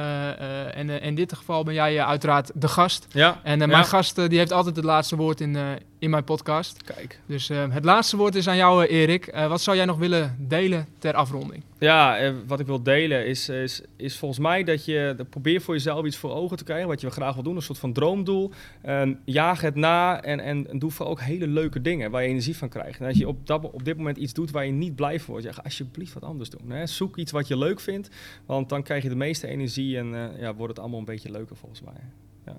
[0.75, 3.07] en in dit geval ben jij uiteraard de gast.
[3.11, 3.67] Ja, En Ja.
[3.67, 5.57] mijn gast die heeft altijd het laatste woord in,
[6.03, 6.83] in mijn podcast.
[6.83, 7.21] kijk.
[7.27, 9.27] Dus eh, het laatste woord is aan jou, eh, Erik.
[9.27, 11.63] Eh, wat zou jij nog willen delen ter afronding?
[11.79, 15.61] Ja, eh, wat ik wil delen is, is, is volgens mij dat je dat probeer
[15.61, 16.89] voor jezelf iets voor ogen te krijgen.
[16.89, 18.51] Wat je graag wil doen, een soort van droomdoel.
[18.83, 22.29] Ehm, jaag het na en, en, en doe vooral ook hele leuke dingen waar je
[22.29, 23.01] energie van krijgt.
[23.01, 25.31] En als je op, dat, op dit moment iets doet waar je niet blij van
[25.31, 26.71] wordt, ja, ga alsjeblieft wat anders doen.
[26.71, 26.87] Hè.
[26.87, 28.09] Zoek iets wat je leuk vindt,
[28.47, 31.31] want dan krijg je de meeste energie en eh, ja, wordt het allemaal een beetje
[31.31, 32.01] leuker volgens mij.
[32.47, 32.57] Ja.